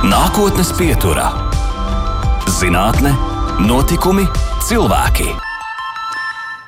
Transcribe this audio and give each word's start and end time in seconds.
Nākotnes 0.00 0.70
pieturā- 0.72 1.26
zinātne, 2.58 3.10
notikumi, 3.60 4.22
cilvēki. 4.64 5.26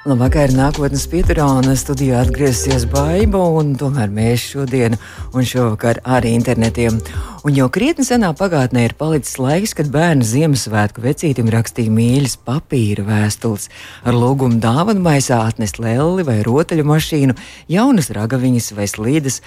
Labvakar, 0.05 0.53
nākotnes 0.53 1.07
pieturā 1.09 1.47
un 1.49 1.73
studijā 1.73 2.21
atgriezīsies 2.27 2.85
Baiba, 2.93 3.41
un 3.57 3.73
tomēr 3.81 4.13
mēs 4.13 4.45
šodien 4.53 4.99
un 5.33 5.49
šovakar 5.49 6.03
arī 6.05 6.35
internetiem. 6.37 7.01
Un 7.43 7.57
jau 7.59 7.65
krietni 7.75 8.05
senā 8.07 8.29
pagātnē 8.39 8.85
ir 8.87 8.93
palicis 8.95 9.35
laiks, 9.43 9.73
kad 9.75 9.89
bērni 9.91 10.23
Ziemassvētku 10.23 11.03
vecītim 11.03 11.49
rakstīja 11.51 11.91
mīļas 11.91 12.37
papīra 12.47 13.03
vēstules 13.03 13.65
ar 14.07 14.15
lūgumu 14.15 14.61
dāvanu 14.63 15.03
maisā 15.03 15.41
atnest 15.43 15.81
lelli 15.83 16.23
vai 16.23 16.37
rotaļu 16.47 16.85
mašīnu, 16.87 17.35
jaunas 17.67 18.13
ragaviņas 18.15 18.69
vai 18.77 18.87
slīdes, 18.87 19.41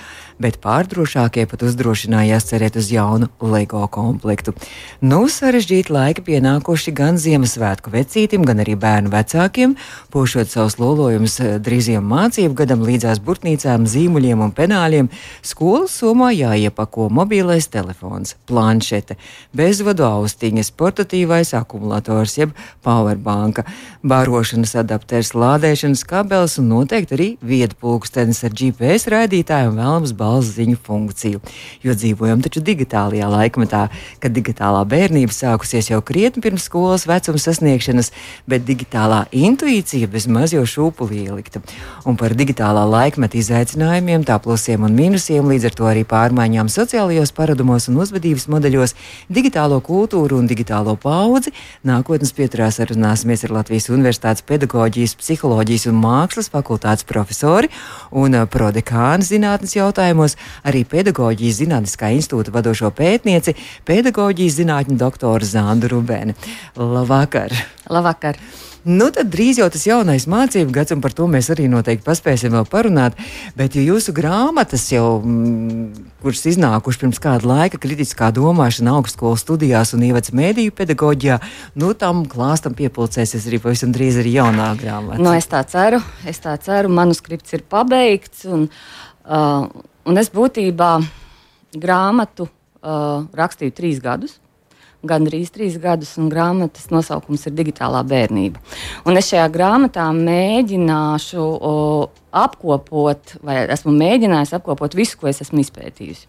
bet 0.43 0.57
pārdrošākie 0.65 1.45
pat 1.47 1.63
uzdrošinājās 1.63 2.49
cerēt 2.49 2.75
uz 2.81 2.89
jaunu 2.91 3.29
LEGO 3.39 3.85
komplektu. 3.87 4.51
Nu, 4.99 5.21
sarežģīti 5.31 5.95
laiki 5.95 6.25
pienākuši 6.27 6.91
gan 6.99 7.15
Ziemassvētku 7.15 7.95
vecītim, 7.95 8.43
gan 8.43 8.59
arī 8.65 8.75
bērnu 8.75 9.15
vecākiem, 9.15 9.77
pošot 10.11 10.51
savus 10.51 10.75
lolojumus 10.83 11.39
drīziem 11.63 12.03
mācību 12.11 12.59
gadam 12.59 12.83
līdzās 12.83 13.23
burtnīcām, 13.23 13.87
zīmuļiem 13.87 14.43
un 14.49 14.53
penāļiem, 14.59 15.11
skolas 15.39 15.95
somā 16.03 16.33
jāiepako 16.35 17.07
mobilais 17.07 17.71
telefons 17.71 17.84
telefons, 17.85 18.35
planšete, 18.49 19.15
bezvadu 19.53 20.05
austiņas, 20.07 20.71
portatīvais 20.77 21.53
akumulators, 21.57 22.37
jeb 22.39 22.53
powerbanka, 22.85 23.65
barošanas 24.03 24.75
adapters, 24.81 25.33
lādēšanas 25.37 26.05
kabelis 26.09 26.57
un 26.61 26.69
noteikti 26.73 27.15
arī 27.15 27.27
viedpulkstenis 27.45 28.43
ar 28.45 28.55
GPS 28.55 29.09
raidītāju 29.13 29.71
un 29.71 29.79
vēlams 29.79 30.15
balziņu 30.17 30.79
funkciju. 30.85 31.41
Jo 31.85 31.95
dzīvojam 31.97 32.41
taču 32.45 32.63
digitālajā 32.65 33.29
laikmetā, 33.29 33.85
kad 34.19 34.35
digitālā 34.35 34.81
bērnība 34.89 35.33
sākusies 35.35 35.91
jau 35.91 36.01
krietni 36.05 36.43
pirms 36.45 36.65
skolas 36.65 37.05
vecuma 37.09 37.41
sasniegšanas, 37.41 38.11
bet 38.49 38.65
digitālā 38.65 39.25
intuīcija 39.35 40.09
bezmaz 40.11 40.55
jau 40.55 40.65
šūpuli 40.65 41.25
ielikta. 41.27 41.61
Un 42.05 42.17
par 42.17 42.33
digitālā 42.37 42.85
laikmeta 42.89 43.37
izaicinājumiem, 43.37 44.25
tā 44.25 44.39
plusiem 44.41 44.85
un 44.87 44.95
mīnusiem, 44.97 45.45
līdz 45.45 45.69
ar 45.69 45.77
to 45.77 45.89
arī 45.89 46.05
pārmaiņām 46.07 46.69
sociālajos 46.71 47.33
paradumos 47.35 47.74
uzdevumos 47.75 47.87
un 47.89 47.99
uzvedības 48.01 48.47
modeļos, 48.51 48.93
digitālo 49.29 49.79
kultūru 49.83 50.39
un 50.39 50.47
digitālo 50.47 50.95
paudzi. 50.97 51.53
Nākotnes 51.85 52.33
pieturās 52.35 52.79
runāsimies 52.79 53.45
ar 53.45 53.51
Latvijas 53.51 53.89
Universitātes 53.89 54.45
pedagoģijas, 54.45 55.15
psiholoģijas 55.19 55.87
un 55.91 55.99
mākslas 56.01 56.49
fakultātes 56.51 57.05
profesori 57.05 57.69
un 58.11 58.35
uh, 58.35 58.45
prodekānu 58.47 59.25
zinātnes 59.25 59.75
jautājumos, 59.75 60.37
arī 60.63 60.85
pedagoģijas 60.85 61.61
zinātniskā 61.63 62.13
institūta 62.15 62.53
vadošo 62.55 62.91
pētnieci, 62.95 63.55
pedagoģijas 63.85 64.61
zinātņu 64.61 64.99
doktoru 64.99 65.45
Zandu 65.45 65.91
Rubēni. 65.91 66.37
Labvakar! 66.75 67.53
Labvakar! 67.89 68.39
Nu, 68.85 69.07
tad 69.09 69.31
drīz 69.33 69.57
jau 69.57 69.65
tas 69.73 69.81
jaunais 69.87 70.27
mācību 70.29 70.69
gads, 70.69 70.93
un 70.93 70.99
par 71.01 71.13
to 71.17 71.25
mēs 71.29 71.47
arī 71.49 71.65
noteikti 71.71 72.05
paspēsim 72.05 72.53
vēl 72.53 72.67
parunāt. 72.69 73.15
Bet 73.57 73.73
ja 73.73 73.81
jūsu 73.81 74.13
grāmatas 74.13 74.83
jau, 74.91 75.23
mm, 75.25 76.11
kuras 76.21 76.43
iznākušas 76.51 77.01
pirms 77.01 77.21
kāda 77.23 77.49
laika, 77.49 77.79
kritiskā 77.81 78.29
domāšana 78.35 78.93
augstskolas 78.99 79.41
studijās 79.41 79.95
un 79.97 80.05
ievads 80.05 80.29
mēdīju 80.37 80.75
pedagoģijā, 80.77 81.39
nu, 81.81 81.95
tam 81.97 82.27
klāstam 82.29 82.77
piepildīsies 82.77 83.49
arī 83.49 83.61
pavisam 83.65 83.89
drīz 83.95 84.21
arī 84.21 84.37
jaunā 84.37 84.69
grāmata. 84.77 85.17
Nu, 85.17 85.33
es 85.33 85.49
tā 85.49 85.65
ceru, 85.65 86.03
es 86.29 86.37
tā 86.45 86.53
ceru, 86.61 86.93
manuskripts 86.93 87.57
ir 87.57 87.65
pabeigts, 87.65 88.45
un, 88.45 88.69
uh, 89.25 89.65
un 90.05 90.21
es 90.21 90.29
būtībā 90.29 90.93
grāmatu 91.73 92.45
uh, 92.45 93.25
rakstīju 93.33 93.73
trīs 93.81 93.97
gadus 93.97 94.37
gandrīz 95.07 95.53
trīs 95.55 95.79
gadus, 95.81 96.15
un 96.21 96.29
grāmatas 96.31 96.89
nosaukums 96.93 97.47
ir 97.47 97.55
Digitālā 97.57 98.03
bērnība. 98.07 98.61
Un 99.07 99.19
es 99.19 99.31
šajā 99.31 99.47
grāmatā 99.53 100.09
mēģināšu 100.17 101.41
o, 101.41 101.73
apkopot, 102.35 103.37
vai 103.45 103.61
esmu 103.71 103.93
mēģinājis 103.95 104.55
apkopot 104.57 104.97
visu, 104.97 105.19
ko 105.21 105.29
es 105.31 105.39
esmu 105.45 105.63
izpētījusi. 105.63 106.27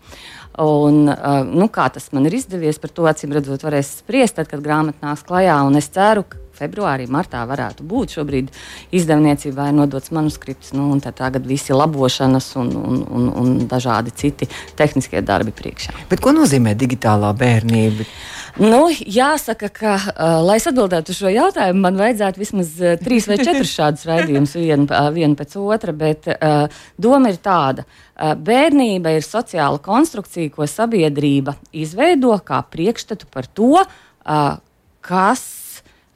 Un, 0.63 1.03
nu, 1.51 1.69
kā 1.73 1.89
tas 1.93 2.07
man 2.17 2.29
ir 2.29 2.39
izdevies, 2.39 2.79
par 2.81 2.95
to 2.95 3.09
acīm 3.11 3.35
redzot, 3.37 3.65
varēs 3.67 3.97
spriest, 4.01 4.39
tad, 4.39 4.49
kad 4.53 4.63
grāmata 4.65 5.03
nāks 5.03 5.27
klajā. 5.27 5.59
Es 5.77 5.91
ceru, 5.93 6.25
ka 6.31 6.39
februārī, 6.57 7.09
martā 7.11 7.43
varētu 7.49 7.87
būt. 7.87 8.17
Šobrīd 8.17 8.53
izdevniecībā 8.97 9.69
ir 9.71 9.77
nodots 9.77 10.13
manuskripts, 10.15 10.73
nu, 10.77 10.89
un 10.95 11.03
tagad 11.05 11.47
visi 11.47 11.77
labošanas 11.77 12.53
un, 12.61 12.73
un, 12.77 13.03
un, 13.07 13.29
un 13.43 13.53
dažādi 13.71 14.15
citi 14.17 14.49
tehniskie 14.79 15.23
darbi 15.23 15.55
priekšā. 15.57 15.95
Bet 16.11 16.25
ko 16.25 16.35
nozīmē 16.37 16.77
digitālā 16.79 17.33
bērnība? 17.37 18.09
Nu, 18.57 18.87
jāsaka, 18.89 19.69
ka, 19.69 19.95
uh, 20.01 20.39
lai 20.41 20.57
atbildētu 20.57 21.13
uz 21.13 21.19
šo 21.19 21.29
jautājumu, 21.29 21.83
man 21.83 21.99
vajadzētu 22.01 22.41
vismaz 22.41 22.71
uh, 22.81 22.95
trīs 22.97 23.27
vai 23.29 23.37
četrus 23.43 23.75
šādus 23.79 24.07
raidījumus, 24.09 24.55
vienu, 24.57 24.87
uh, 24.89 25.11
vienu 25.13 25.37
pēc 25.37 25.59
otra. 25.61 25.93
Bet 25.97 26.31
uh, 26.33 26.79
doma 26.97 27.35
ir 27.35 27.37
tāda, 27.45 27.85
uh, 27.85 28.33
bērnība 28.33 29.13
ir 29.13 29.27
sociāla 29.27 29.77
konstrukcija, 29.85 30.55
ko 30.55 30.65
sabiedrība 30.71 31.59
izveido 31.77 32.33
kā 32.49 32.63
priekšstatu 32.73 33.29
par 33.29 33.45
to, 33.45 33.85
uh, 33.85 34.57
kas 35.05 35.45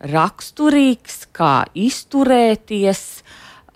raksturīgs, 0.01 1.27
kā 1.37 1.65
izturēties. 1.75 3.05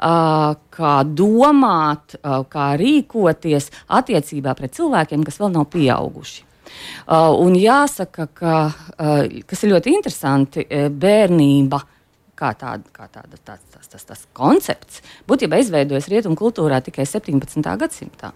Kā 0.05 0.95
domāt, 1.07 2.17
kā 2.51 2.65
rīkoties 2.77 3.71
attiecībā 3.95 4.53
pret 4.59 4.75
cilvēkiem, 4.75 5.23
kas 5.25 5.39
vēl 5.41 5.53
nav 5.55 5.69
pieauguši. 5.73 6.43
Un 7.47 7.55
jāsaka, 7.57 8.27
ka, 8.35 8.57
kas 9.47 9.63
ir 9.65 9.71
ļoti 9.71 9.95
interesanti, 9.95 10.67
bērnība 10.91 11.81
kā 12.39 12.53
tāda, 12.59 12.89
kā 12.95 13.09
tāda 13.13 13.39
tāds, 13.39 13.65
tas, 13.73 13.91
tas, 13.91 14.07
tas 14.09 14.25
koncepts, 14.37 15.03
būtībā 15.29 15.61
izveidojas 15.63 16.09
rietumu 16.13 16.39
kultūrā 16.39 16.81
tikai 16.85 17.07
17. 17.09 17.63
gadsimtā. 17.81 18.33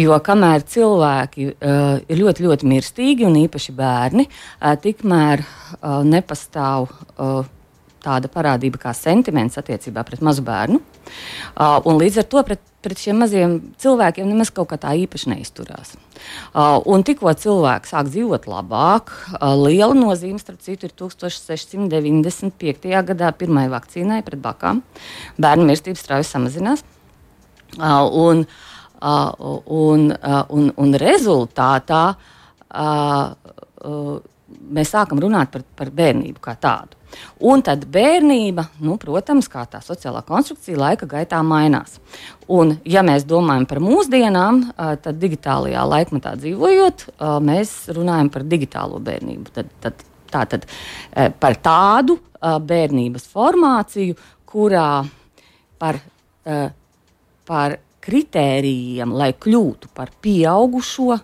Jo 0.00 0.18
kamēr 0.24 0.64
cilvēki 0.74 1.50
uh, 1.52 1.98
ir 2.08 2.22
ļoti, 2.22 2.46
ļoti 2.48 2.70
mirstīgi, 2.70 3.28
un 3.28 3.38
īpaši 3.44 3.76
bērni, 3.76 4.28
uh, 4.28 4.74
tikmēr 4.80 5.44
uh, 5.44 6.00
nepastāv. 6.08 6.90
Uh, 7.18 7.44
tāda 8.04 8.30
parādība 8.32 8.80
kā 8.86 8.94
sentiments 8.96 9.58
attiecībā 9.60 10.04
pret 10.06 10.22
mazu 10.24 10.44
bērnu. 10.46 10.80
Uh, 11.56 11.80
līdz 11.88 12.22
ar 12.22 12.30
to 12.30 12.44
pret 12.46 12.70
pret 12.84 13.00
šiem 13.00 13.16
maziem 13.22 13.54
cilvēkiem 13.80 14.28
nemaz 14.28 14.50
kaut 14.54 14.68
kā 14.72 14.76
tā 14.80 14.90
īpaši 15.04 15.30
neizturās. 15.32 15.94
Uh, 16.52 16.78
un 16.90 17.04
tikko 17.06 17.32
cilvēks 17.40 17.90
sāk 17.94 18.06
dzīvot 18.10 18.44
labāk, 18.50 19.12
uh, 19.38 19.54
liela 19.56 19.94
nozīme, 19.96 20.38
starp 20.42 20.60
citu, 20.64 20.86
ir 20.88 20.92
1695. 20.98 22.92
gadā 23.10 23.28
pirmai 23.38 23.66
vakcīnai 23.72 24.20
pret 24.26 24.40
bakām. 24.44 24.82
Bērnu 25.40 25.64
mirstība 25.68 25.98
strauji 26.00 26.26
samazinās. 26.28 26.80
Uh, 27.74 28.04
un, 28.24 28.36
uh, 29.00 29.30
un, 29.64 30.00
uh, 30.14 30.44
un, 30.54 30.64
un 30.80 30.88
rezultātā 31.00 32.04
uh, 32.14 33.26
uh, 33.84 34.14
mēs 34.74 34.88
sākam 34.94 35.18
runāt 35.24 35.48
par, 35.54 35.62
par 35.76 35.88
bērnību 35.94 36.38
kā 36.44 36.54
tādu. 36.60 37.03
Un 37.44 37.62
tad 37.66 37.86
bērnība, 37.90 38.66
nu, 38.84 38.96
protams, 39.00 39.48
kā 39.52 39.64
tā 39.70 39.80
sociālā 39.84 40.22
konstrukcija, 40.26 40.78
laika 40.80 41.08
gaitā 41.10 41.40
mainās. 41.46 41.98
Un, 42.52 42.76
ja 42.88 43.04
mēs 43.06 43.26
domājam 43.28 43.66
par 43.70 43.80
mūsdienām, 43.84 44.62
tad 44.76 45.20
digitālajā 45.22 45.84
laikmetā 45.88 46.34
dzīvojot, 46.40 47.06
mēs 47.44 47.76
runājam 47.96 48.32
par 48.34 48.46
digitālo 48.48 49.00
bērnību. 49.04 49.54
Tad, 49.54 49.72
tad, 49.84 50.04
tā 50.32 50.44
tad 50.54 50.68
par 51.40 51.58
tādu 51.62 52.18
bērnības 52.40 53.26
formāciju, 53.32 54.18
kurā 54.50 54.88
par, 55.80 56.00
par 57.48 57.78
kritērijiem, 58.04 59.14
lai 59.16 59.32
kļūtu 59.40 59.90
par 59.96 60.12
pieaugušo, 60.22 61.16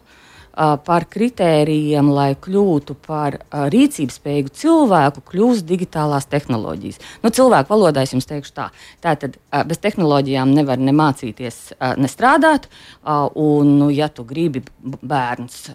par 0.54 1.06
kritērijiem, 1.10 2.10
lai 2.14 2.34
kļūtu 2.34 2.96
par 3.06 3.38
rīcības 3.50 4.18
spējīgu 4.20 4.54
cilvēku, 4.62 5.24
kļūst 5.30 5.66
digitālās 5.68 6.28
tehnoloģijas. 6.30 7.00
Nu, 7.24 7.32
cilvēku 7.34 7.72
valodā 7.74 8.04
es 8.04 8.14
jums 8.14 8.28
teikšu 8.30 8.56
tā. 8.56 8.68
Tātad 9.04 9.38
bez 9.66 9.82
tehnoloģijām 9.82 10.54
nevar 10.56 10.82
ne 10.82 10.94
mācīties, 10.96 11.60
ne 12.00 12.10
strādāt. 12.10 12.68
Un, 13.04 13.76
nu, 13.78 13.90
ja 13.94 14.10
tu 14.12 14.26
gribi 14.28 14.64
bērns 15.00 15.70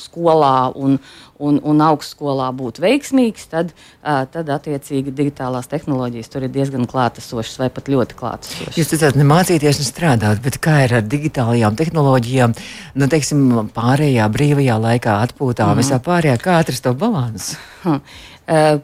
skolā 0.00 0.72
un, 0.78 0.98
un, 1.42 1.58
un 1.64 1.82
augstskolā 1.84 2.48
būt 2.56 2.80
veiksmīgs, 2.82 3.46
tad, 3.52 3.72
tad 4.02 4.52
attiecīgi 4.56 5.14
digitālās 5.16 5.70
tehnoloģijas 5.72 6.32
tur 6.32 6.46
ir 6.46 6.52
diezgan 6.54 6.86
klātesošas 6.90 7.60
vai 7.62 7.70
pat 7.74 7.90
ļoti 7.92 8.18
klātesošas. 8.18 8.78
Jūs 8.78 8.92
teicāt, 8.92 9.18
ne 9.18 9.26
mācīties, 9.28 9.80
ne 9.82 9.88
strādāt, 9.88 10.42
bet 10.44 10.60
kā 10.62 10.82
ir 10.86 10.96
ar 11.00 11.06
digitālajām 11.06 11.78
tehnoloģijām, 11.80 12.56
nu, 13.00 13.10
teiksim, 13.12 13.46
pārējā 13.76 14.28
brīvajā 14.32 14.80
laikā, 14.88 15.20
atpūtā, 15.28 15.68
mm 15.68 15.80
visā 15.82 15.98
pārējā, 16.04 16.36
kā 16.38 16.58
atrast 16.62 16.84
to 16.84 16.92
balansu? 16.98 17.56
Hmm. 17.82 18.02
Uh, 18.46 18.78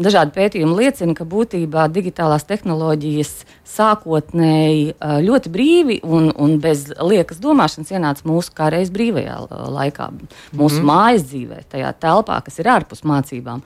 dažādi 0.00 0.34
pētījumi 0.34 0.76
liecina, 0.78 1.14
ka 1.16 1.26
būtībā 1.28 1.86
digitālās 1.92 2.46
tehnoloģijas 2.48 3.32
sākotnēji 3.68 4.94
ļoti 5.26 5.52
brīvi 5.54 5.98
un, 6.02 6.30
un 6.34 6.56
bez 6.62 6.88
liekas 6.98 7.40
domāšanas 7.42 7.92
ienāca 7.94 8.26
mūsu 8.28 8.54
kā 8.56 8.70
reiz 8.74 8.90
brīvajā 8.94 9.38
laikā, 9.74 10.10
mūsu 10.56 10.80
mm. 10.82 10.88
mājas 10.90 11.26
dzīvē, 11.30 11.62
tajā 11.74 11.92
telpā, 12.02 12.40
kas 12.46 12.58
ir 12.60 12.70
ārpus 12.74 13.04
mācībām 13.06 13.62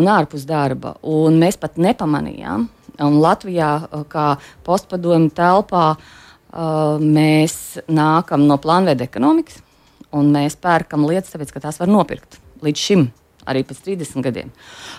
un 0.00 0.10
ārpus 0.10 0.46
darba. 0.48 0.96
Un 1.02 1.40
mēs 1.42 1.58
pat 1.60 1.80
nepamanījām. 1.80 2.68
Un 3.00 3.16
Latvijā, 3.22 3.70
kā 4.12 4.26
postpadomu 4.66 5.30
telpā, 5.32 5.94
mēs 7.00 7.54
nākam 7.88 8.44
no 8.50 8.58
plānveida 8.60 9.06
ekonomikas, 9.06 9.62
un 10.16 10.32
mēs 10.34 10.58
pērkam 10.60 11.06
lietas, 11.08 11.32
tāpēc, 11.32 11.54
ka 11.54 11.64
tās 11.64 11.80
var 11.80 11.90
nopirkt 11.90 12.40
līdz 12.60 12.86
šim 12.90 13.06
arī 13.48 13.62
pēc 13.66 13.82
30 13.86 14.24
gadiem. 14.26 14.52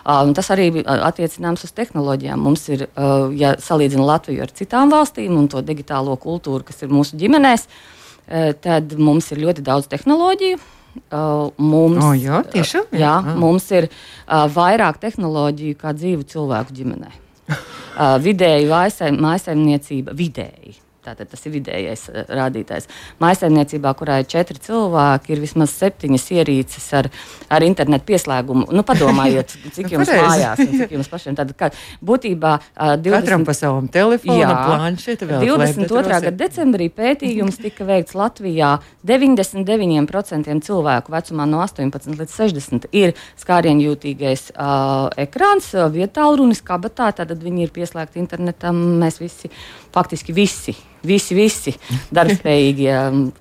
Uh, 0.05 0.31
tas 0.37 0.51
arī 0.53 0.69
attiecināms 0.81 1.65
uz 1.67 1.73
tehnoloģijām. 1.77 2.41
Mums 2.41 2.67
ir, 2.73 2.87
uh, 2.89 3.29
ja 3.37 3.55
salīdzina 3.61 4.05
Latviju 4.07 4.45
ar 4.45 4.53
citām 4.57 4.93
valstīm 4.93 5.37
un 5.37 5.49
to 5.51 5.63
digitālo 5.65 6.17
kultūru, 6.21 6.65
kas 6.67 6.81
ir 6.81 6.93
mūsu 6.93 7.19
ģimenēs, 7.21 7.67
uh, 7.67 8.51
tad 8.61 8.95
mums 8.99 9.31
ir 9.33 9.43
ļoti 9.45 9.65
daudz 9.65 9.89
tehnoloģiju. 9.91 10.61
Uh, 11.07 11.53
mums, 11.55 12.03
oh, 12.03 12.11
jā, 12.19 12.41
tiešām, 12.51 12.89
jā. 12.91 12.99
Jā, 13.05 13.13
ah. 13.23 13.35
mums 13.39 13.69
ir 13.71 13.87
uh, 13.87 14.43
vairāk 14.51 14.99
tehnoloģiju 14.99 15.79
kā 15.79 15.95
dzīvu 15.95 16.27
cilvēku 16.33 16.79
ģimenē. 16.81 17.17
Uh, 17.91 18.15
vidēji 18.23 18.69
mājsaimniecība, 18.71 20.13
vidēji 20.15 20.77
Tātad 21.01 21.31
tas 21.31 21.45
ir 21.47 21.55
vidējais 21.55 22.03
uh, 22.11 22.23
rādītājs. 22.29 22.85
Mājsaimniecībā, 23.23 23.93
kurā 23.97 24.19
ir 24.21 24.27
četri 24.29 24.59
cilvēki, 24.61 25.33
ir 25.33 25.41
vismaz 25.41 25.73
septiņas 25.79 26.27
ierīces 26.35 26.85
ar, 26.99 27.09
ar 27.49 27.65
internetu 27.65 28.05
pieslēgumu. 28.11 28.67
Nu, 28.69 28.83
padomājiet, 28.85 29.55
cik 29.75 29.95
jums 29.95 30.11
mājās, 30.11 30.61
cik 30.61 30.93
jums 30.93 31.09
pašiem. 31.11 31.37
Tad, 31.39 31.55
kā, 31.57 31.71
būtībā 32.05 32.53
uh, 32.59 32.93
20... 33.01 33.17
Katram 33.17 33.47
pa 33.47 33.55
savam 33.57 33.89
telefonu, 33.91 34.45
planšetu 34.45 35.29
vēl. 35.29 35.47
22. 35.49 36.03
gada 36.27 36.33
decembrī 36.37 36.91
pētījums 36.93 37.57
tika 37.61 37.87
veikts 37.87 38.13
Latvijā. 38.17 38.75
99% 39.07 40.67
cilvēku 40.67 41.15
vecumā 41.15 41.47
no 41.49 41.63
18 41.65 42.19
līdz 42.19 42.37
60 42.37 42.87
ir 42.97 43.15
skārienjūtīgais 43.41 44.51
uh, 44.53 45.09
ekrāns, 45.21 45.71
vietālrunis 45.93 46.61
kabatā, 46.65 47.11
tad 47.17 47.33
viņi 47.33 47.67
ir 47.67 47.75
pieslēgti 47.75 48.21
internetam. 48.21 48.79
Mēs 49.01 49.21
visi, 49.21 49.51
faktiski 49.95 50.35
visi 50.35 50.77
Visi, 51.03 51.35
visi 51.37 51.73
darbspējīgi 52.13 52.89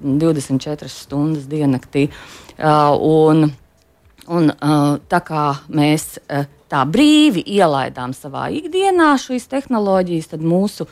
24 0.01 0.89
stundas 0.89 1.49
diennaktī. 1.51 2.07
Un, 2.61 3.51
un, 4.29 4.53
tā 5.11 5.21
kā 5.27 5.45
mēs 5.69 6.07
tā 6.71 6.85
brīvi 6.87 7.43
ielaidām 7.59 8.15
savā 8.17 8.49
ikdienā 8.55 9.15
šīs 9.21 9.49
tehnoloģijas, 9.51 10.31
tad 10.35 10.45
mūsu 10.47 10.87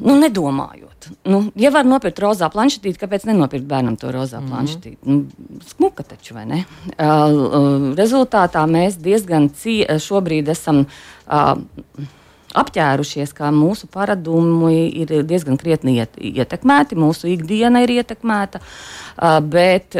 nu, 0.00 0.14
nedomājot. 0.16 1.10
Nu, 1.28 1.42
ja 1.58 1.72
var 1.74 1.88
nopirkt 1.88 2.20
rozā 2.22 2.48
planšetīti, 2.52 3.00
kāpēc 3.00 3.26
nenopirkt 3.28 3.66
bērnam 3.68 3.96
to 4.00 4.12
rozā 4.14 4.40
mm 4.40 4.46
-hmm. 4.46 4.50
planšetīti? 4.54 4.98
Nu, 5.04 5.26
smuka 5.66 6.02
taču, 6.02 6.34
vai 6.34 6.46
ne? 6.46 6.64
Uh, 6.86 7.92
rezultātā 7.98 8.64
mēs 8.66 8.96
diezgan 8.96 9.50
cie, 9.50 9.86
šobrīd 9.98 10.48
esam. 10.48 10.86
Uh, 11.26 11.58
apģērušies, 12.58 13.32
ka 13.36 13.50
mūsu 13.54 13.88
paradumi 13.92 14.88
ir 15.02 15.12
diezgan 15.28 15.58
krietni 15.60 15.98
iet, 16.00 16.18
ietekmēti, 16.18 16.98
mūsu 16.98 17.30
ikdiena 17.30 17.84
ir 17.84 17.94
ietekmēta. 18.00 18.62
Bet 19.46 19.98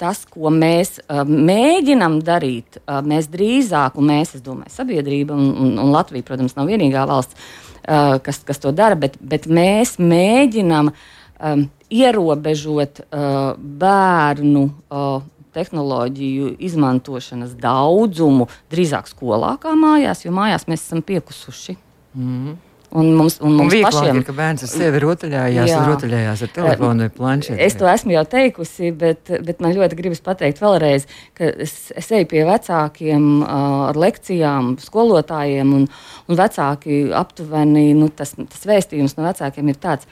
tas, 0.00 0.22
ko 0.30 0.52
mēs 0.54 0.98
mēģinām 1.08 2.20
darīt, 2.26 2.78
mēs 3.06 3.30
drīzāk, 3.32 3.98
un 3.98 4.10
mēs, 4.12 4.36
es 4.38 4.44
domāju, 4.44 4.74
sabiedrība 4.74 5.36
un, 5.36 5.50
un, 5.50 5.76
un 5.82 5.94
Latvija, 5.94 6.26
protams, 6.26 6.56
nav 6.58 6.70
vienīgā 6.70 7.06
valsts, 7.10 7.38
kas, 7.84 8.42
kas 8.46 8.62
to 8.62 8.72
dara, 8.74 8.98
bet, 8.98 9.18
bet 9.20 9.48
mēs 9.50 9.96
mēģinām 10.00 10.90
um, 10.90 11.66
ierobežot 11.94 13.04
uh, 13.04 13.54
bērnu 13.58 14.64
uh, 14.64 15.22
tehnoloģiju 15.54 16.54
izmantošanas 16.68 17.56
daudzumu 17.60 18.48
drīzāk 18.72 19.08
skolā 19.10 19.54
kā 19.62 19.74
mājās, 19.78 20.24
jo 20.26 20.34
mājās 20.34 20.68
mēs 20.70 20.86
esam 20.86 21.02
piekusuši. 21.06 21.78
Mm. 22.14 22.54
Un 22.94 23.08
mums, 23.18 23.40
un 23.42 23.56
mums 23.58 23.74
un 23.74 23.82
pašiem 23.82 24.20
ir, 24.20 24.28
bērns 24.38 24.62
ar 24.62 24.70
sevi 24.70 25.00
rotaļājās, 25.02 25.66
jā. 25.66 25.78
rotaļājās 25.88 26.42
ar 26.46 26.50
telefonu 26.54 27.02
vai 27.02 27.10
planšeti. 27.16 27.56
Es 27.66 27.74
to 27.80 27.88
esmu 27.90 28.14
jau 28.14 28.22
teikusi, 28.30 28.92
bet, 28.94 29.32
bet 29.42 29.62
man 29.64 29.74
ļoti 29.74 29.98
gribas 29.98 30.22
pateikt 30.22 30.62
vēlreiz, 30.62 31.08
ka 31.34 31.48
es, 31.64 31.72
es 31.90 32.12
eju 32.14 32.28
pie 32.30 32.44
vecākiem 32.46 33.26
ar 33.50 33.98
lekcijām, 33.98 34.76
skolotājiem, 34.84 35.72
un, 35.74 35.88
un 36.30 36.38
vecāki 36.38 37.00
aptuveni, 37.18 37.88
nu, 37.98 38.12
tas, 38.14 38.36
tas 38.38 38.62
vēstījums 38.70 39.18
no 39.18 39.26
vecākiem 39.26 39.74
ir 39.74 39.82
tāds, 39.82 40.06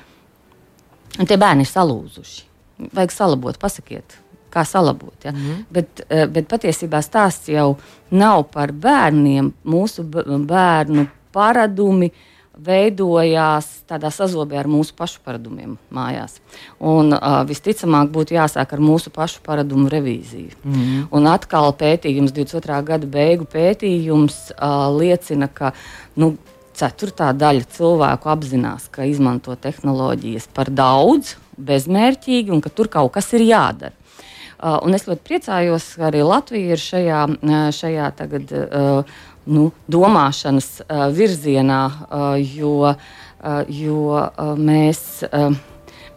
ka 1.15 1.29
tie 1.29 1.39
bērni 1.39 1.63
ir 1.63 1.71
salūzuši. 1.71 2.43
Vajag 2.99 3.15
salabot, 3.15 3.63
pasakiet, 3.63 4.19
kā 4.53 4.65
salabot. 4.69 5.17
Ja? 5.25 5.33
Mm 5.33 5.39
-hmm. 5.39 5.65
bet, 5.71 6.05
eh, 6.09 6.27
bet 6.27 6.49
patiesībā 6.49 7.03
stāsts 7.03 7.49
jau 7.49 7.77
nav 8.11 8.45
par 8.53 8.73
bērniem. 8.73 9.53
Mūsu 9.65 10.05
bērnu 10.47 11.07
paradumi 11.33 12.13
veidojās 12.67 13.67
tādā 13.89 14.11
sazobē 14.13 14.59
ar 14.61 14.69
mūsu 14.71 14.95
pašu 14.97 15.21
paradumiem 15.25 15.79
mājās. 15.93 16.39
Un, 16.81 17.13
uh, 17.13 17.41
visticamāk, 17.49 18.11
būtu 18.13 18.37
jāsāk 18.37 18.73
ar 18.73 18.79
mūsu 18.79 19.11
pašu 19.11 19.41
paradumu 19.43 19.89
revīziju. 19.89 20.53
Mm 20.65 20.73
-hmm. 20.73 21.07
Un 21.11 21.27
atkal 21.27 21.73
pētījums, 21.73 22.33
22. 22.33 22.83
gada 22.85 23.07
beigu 23.07 23.45
pētījums, 23.45 24.51
uh, 24.51 24.99
liecina, 24.99 25.49
ka 25.49 25.73
nu, 26.17 26.37
ceturtā 26.75 27.33
daļa 27.33 27.65
cilvēku 27.77 28.29
apzinās, 28.29 28.89
ka 28.91 29.05
izmanto 29.05 29.57
tehnoloģijas 29.57 30.49
par 30.55 30.71
daudz, 30.71 31.37
bezmērķīgi 31.61 32.51
un 32.51 32.61
ka 32.61 32.69
tur 32.69 32.89
kaut 32.89 33.13
kas 33.13 33.33
ir 33.33 33.41
jādara. 33.41 33.93
Uh, 34.63 34.77
un 34.87 34.95
es 34.95 35.09
ļoti 35.09 35.25
priecājos, 35.27 35.89
ka 35.99 36.07
arī 36.13 36.21
Latvija 36.23 36.77
ir 36.77 36.79
šajā, 36.79 37.21
uh, 37.35 37.67
šajā 37.75 38.11
tagad, 38.15 38.53
uh, 38.55 39.23
nu, 39.51 39.65
domāšanas 39.91 40.69
virzienā, 41.11 41.81
jo, 42.47 42.93
jo 43.67 44.21
mēs. 44.55 45.01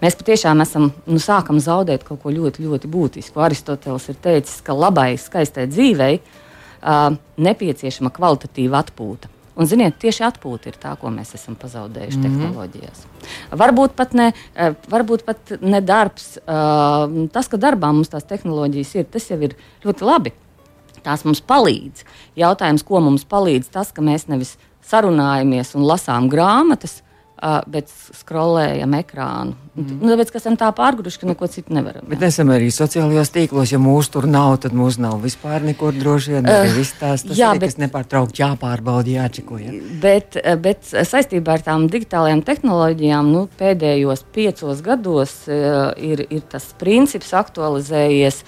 Mēs 0.04 0.18
patiešām 0.20 0.62
esam, 0.62 0.92
nu, 1.10 1.18
sākam 1.24 1.58
zaudēt 1.58 2.04
kaut 2.06 2.20
ko 2.22 2.30
ļoti, 2.30 2.62
ļoti 2.68 2.90
būtisku. 2.92 3.42
Aristoteles 3.42 4.06
ir 4.12 4.20
teicis, 4.22 4.60
ka 4.62 4.76
labai, 4.78 5.16
skaistai 5.18 5.66
dzīvei 5.72 6.20
uh, 6.20 7.16
nepieciešama 7.42 8.14
kvalitatīva 8.14 8.84
atpūta. 8.86 9.32
Un, 9.56 9.68
ziniet, 9.72 9.96
tieši 10.02 10.26
atpūta 10.28 10.68
ir 10.68 10.78
tā, 10.82 10.92
ko 11.00 11.08
mēs 11.14 11.32
esam 11.38 11.56
pazaudējuši 11.56 12.18
mm 12.18 12.24
-hmm. 12.24 12.40
tehnoloģijās. 12.42 13.06
Varbūt 13.62 13.96
pat 13.96 14.14
ne, 14.14 14.34
eh, 14.56 14.74
varbūt 14.92 15.24
pat 15.26 15.54
ne 15.62 15.82
darbs. 15.82 16.38
Uh, 16.44 17.28
tas, 17.32 17.48
ka 17.48 17.58
darbā 17.58 17.94
mums 17.94 18.12
tās 18.12 18.28
tehnoloģijas 18.28 18.96
ir, 18.96 19.06
tas 19.06 19.30
jau 19.32 19.40
ir 19.42 19.56
ļoti 19.86 20.04
labi. 20.04 20.34
Tās 21.04 21.24
mums 21.24 21.42
palīdz. 21.42 22.04
Jautājums, 22.36 22.84
ko 22.84 23.00
mums 23.00 23.26
palīdz 23.26 23.70
tas, 23.72 23.92
ka 23.92 24.02
mēs 24.02 24.28
nevis 24.28 24.58
sarunājamies 24.82 25.76
un 25.76 25.86
lasām 25.88 26.30
grāmatas, 26.30 27.02
Uh, 27.46 27.60
bet 27.70 27.92
skrolējam 27.92 28.96
ekrānu. 28.98 29.54
Mm. 29.76 29.98
Nu, 30.02 30.08
tāpēc, 30.16 30.32
ka 30.34 30.40
esam 30.40 30.56
tā 30.58 30.72
pārguruši, 30.74 31.20
ka 31.22 31.28
neko 31.30 31.46
citu 31.52 31.76
nevaram. 31.78 32.08
Bet 32.10 32.24
esam 32.26 32.50
arī 32.50 32.72
sociālajos 32.74 33.30
tīklos. 33.36 33.70
Ja 33.70 33.78
mūsu 33.78 34.16
tur 34.16 34.26
nav, 34.26 34.56
tad 34.64 34.74
mūsu 34.74 35.04
nav 35.04 35.20
vispār 35.22 35.62
nekur 35.68 35.94
droši 35.94 36.34
vien. 36.34 36.50
Uh, 36.50 36.80
tās, 36.98 37.22
tas 37.28 37.38
jā, 37.38 37.52
ir, 37.54 37.62
bet, 37.62 37.78
nepārtraukti 37.84 38.42
jāpārbauda, 38.42 39.14
jāčeko. 39.20 39.60
Ja? 39.62 39.76
Bet, 40.02 40.40
bet 40.64 40.90
saistībā 40.90 41.60
ar 41.60 41.68
tām 41.68 41.86
digitālajām 41.94 42.42
tehnoloģijām 42.48 43.30
nu, 43.36 43.46
pēdējos 43.62 44.26
piecos 44.34 44.82
gados 44.88 45.38
uh, 45.46 45.92
ir, 46.02 46.26
ir 46.26 46.42
tas 46.50 46.72
princips 46.82 47.30
aktualizējies, 47.38 48.42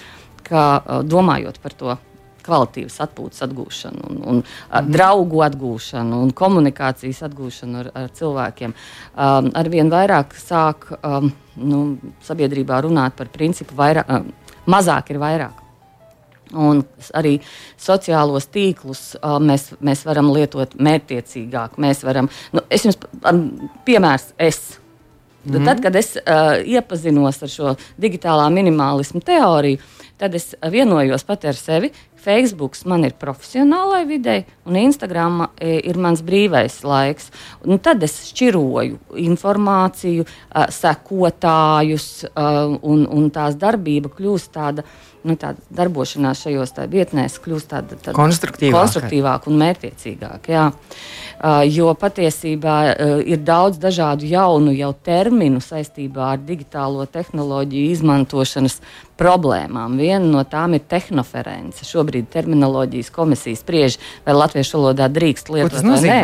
ka 0.47 0.67
uh, 0.79 1.05
domājot 1.05 1.61
par 1.61 1.77
to 1.77 1.99
kvalitīvas 2.47 2.97
atpūtas 3.05 3.43
atgūšanu, 3.47 4.07
un, 4.09 4.23
un 4.23 4.41
mm. 4.41 4.89
draugu 4.93 5.43
atgūšanu 5.47 6.23
un 6.25 6.33
komunikācijas 6.37 7.21
atgūšanu 7.27 7.83
ar, 7.83 7.91
ar 8.03 8.09
cilvēkiem. 8.17 8.73
Um, 9.13 9.51
arvien 9.59 9.91
vairāk 9.93 10.35
sāk 10.39 10.89
um, 10.97 11.31
nu, 11.59 11.85
sabiedrībā 12.25 12.81
runāt 12.87 13.17
par 13.19 13.31
principu, 13.33 13.77
vairāk, 13.77 14.09
um, 14.09 14.33
mazāk 14.69 15.13
ir 15.13 15.21
vairāk. 15.23 15.63
Un 16.55 16.79
arī 17.17 17.33
sociālos 17.81 18.47
tīklus 18.53 19.17
uh, 19.17 19.35
mēs, 19.43 19.73
mēs 19.83 20.05
varam 20.07 20.31
lietot 20.31 20.77
mērķiecīgāk. 20.79 21.75
Mēs 21.83 22.05
varam, 22.07 22.29
nu, 22.55 22.63
es 22.71 22.87
jums 22.87 22.99
piemērs, 23.87 24.31
es. 24.39 24.77
Mm 25.43 25.53
-hmm. 25.53 25.65
Tad, 25.65 25.81
kad 25.81 25.95
es 25.95 26.15
uh, 26.15 26.59
iepazinos 26.63 27.43
ar 27.43 27.49
šo 27.49 27.75
digitālā 27.99 28.49
minimālismu 28.51 29.21
teoriju, 29.21 29.77
tad 30.17 30.35
es 30.35 30.55
vienojos 30.71 31.23
pat 31.23 31.45
ar 31.45 31.55
sevi, 31.55 31.91
Facebook 32.27 32.75
man 32.89 33.05
ir 33.07 33.15
profesionālai 33.19 34.03
videi, 34.09 34.43
un 34.67 34.75
Instagram 34.79 35.45
e, 35.55 35.77
ir 35.87 35.99
mans 36.01 36.23
brīvais 36.25 36.81
laiks. 36.83 37.31
Un 37.63 37.79
tad 37.83 38.03
es 38.03 38.17
šķiroju 38.33 39.17
informāciju, 39.23 40.25
sekotājus, 40.75 42.09
un, 42.35 43.05
un 43.07 43.29
tās 43.33 43.55
darbība 43.59 44.11
kļūst 44.17 44.57
tāda. 44.57 44.87
Nu, 45.27 45.33
tāda 45.35 45.59
darbošanās 45.75 46.39
šajos 46.45 46.71
tā 46.71 46.85
vietnēs 46.87 47.33
kļūst 47.43 47.67
tāda, 47.67 47.97
tāda 47.99 48.13
konstruktīvāka. 48.15 48.77
konstruktīvāka 48.77 49.49
un 49.51 49.57
mērķiecīgāka. 49.59 50.53
Jā. 50.53 50.67
Jo 51.67 51.91
patiesībā 51.99 52.75
uh, 52.93 53.11
ir 53.25 53.41
daudz 53.43 53.81
dažādu 53.81 54.29
jaunu 54.29 54.71
jau 54.77 54.93
terminu 55.03 55.59
saistībā 55.61 56.31
ar 56.35 56.45
digitālo 56.45 57.03
tehnoloģiju 57.11 57.91
izmantošanas 57.97 58.79
problēmām. 59.17 59.97
Viena 59.99 60.25
no 60.25 60.43
tām 60.47 60.75
ir 60.77 60.83
tehnoference. 60.89 61.85
Šobrīd 61.87 62.29
terminoloģijas 62.33 63.09
komisija 63.13 63.57
spriež, 63.57 63.97
vai 64.25 64.35
latviešu 64.37 64.77
valodā 64.77 65.09
drīkst 65.11 65.51
lietot 65.53 65.85
vai 65.85 65.99
nē. 66.05 66.19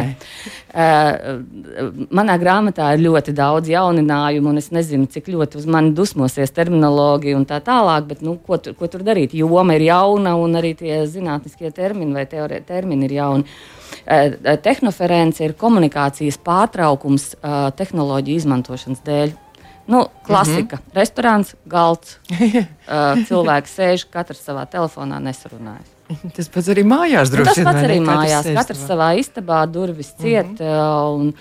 Uh, 0.73 2.07
manā 2.13 2.37
grāmatā 2.41 2.93
ir 2.95 3.03
ļoti 3.05 3.35
daudz 3.37 3.69
jauninājumu, 3.69 4.53
un 4.53 4.61
es 4.61 4.71
nezinu, 4.73 5.09
cik 5.11 5.29
ļoti 5.33 5.61
uz 5.61 5.67
mani 5.69 5.93
dusmosies 5.97 6.53
terminoloģija 6.55 7.37
un 7.37 7.45
tā 7.49 7.59
tālāk, 7.65 8.09
bet 8.09 8.25
nu, 8.25 8.39
ko, 8.41 8.57
tur, 8.57 8.77
ko 8.79 8.89
tur 8.89 9.05
darīt? 9.05 9.35
Joma 9.37 9.77
ir 9.77 9.87
jauna, 9.89 10.35
un 10.41 10.57
arī 10.59 10.73
tie 10.79 11.03
zinātniskie 11.09 11.73
termini 11.75 12.17
vai 12.17 12.25
teorē, 12.29 12.63
termini 12.65 13.09
ir 13.09 13.17
jauni. 13.19 13.61
Uh, 14.03 14.57
tehnoference 14.65 15.45
ir 15.45 15.53
komunikācijas 15.57 16.39
pārtraukums 16.41 17.33
uh, 17.37 17.69
tehnoloģiju 17.77 18.41
izmantošanas 18.41 19.05
dēļ. 19.05 19.37
Nu, 19.87 20.05
klasika. 20.25 20.75
Mm 20.75 20.81
-hmm. 20.81 20.99
Restorāns, 20.99 21.55
galds. 21.65 22.19
cilvēki 23.29 23.67
sēž, 23.67 24.05
katrs 24.09 24.45
savā 24.47 24.65
telefonā 24.65 25.19
nesarunājas. 25.19 25.89
Tas 26.35 26.49
pats 26.49 26.69
arī 26.69 26.83
mājās 26.83 27.31
droši 27.31 27.55
vien. 27.59 27.65
Tas 27.65 27.73
pats 27.73 27.83
arī 27.87 27.99
mājās. 27.99 28.49
Katrs 28.55 28.85
savā 28.87 29.13
istabā, 29.19 29.65
durvis 29.71 30.13
ciet. 30.19 30.59
Mm 30.59 30.65
-hmm. 30.65 31.13
un, 31.15 31.33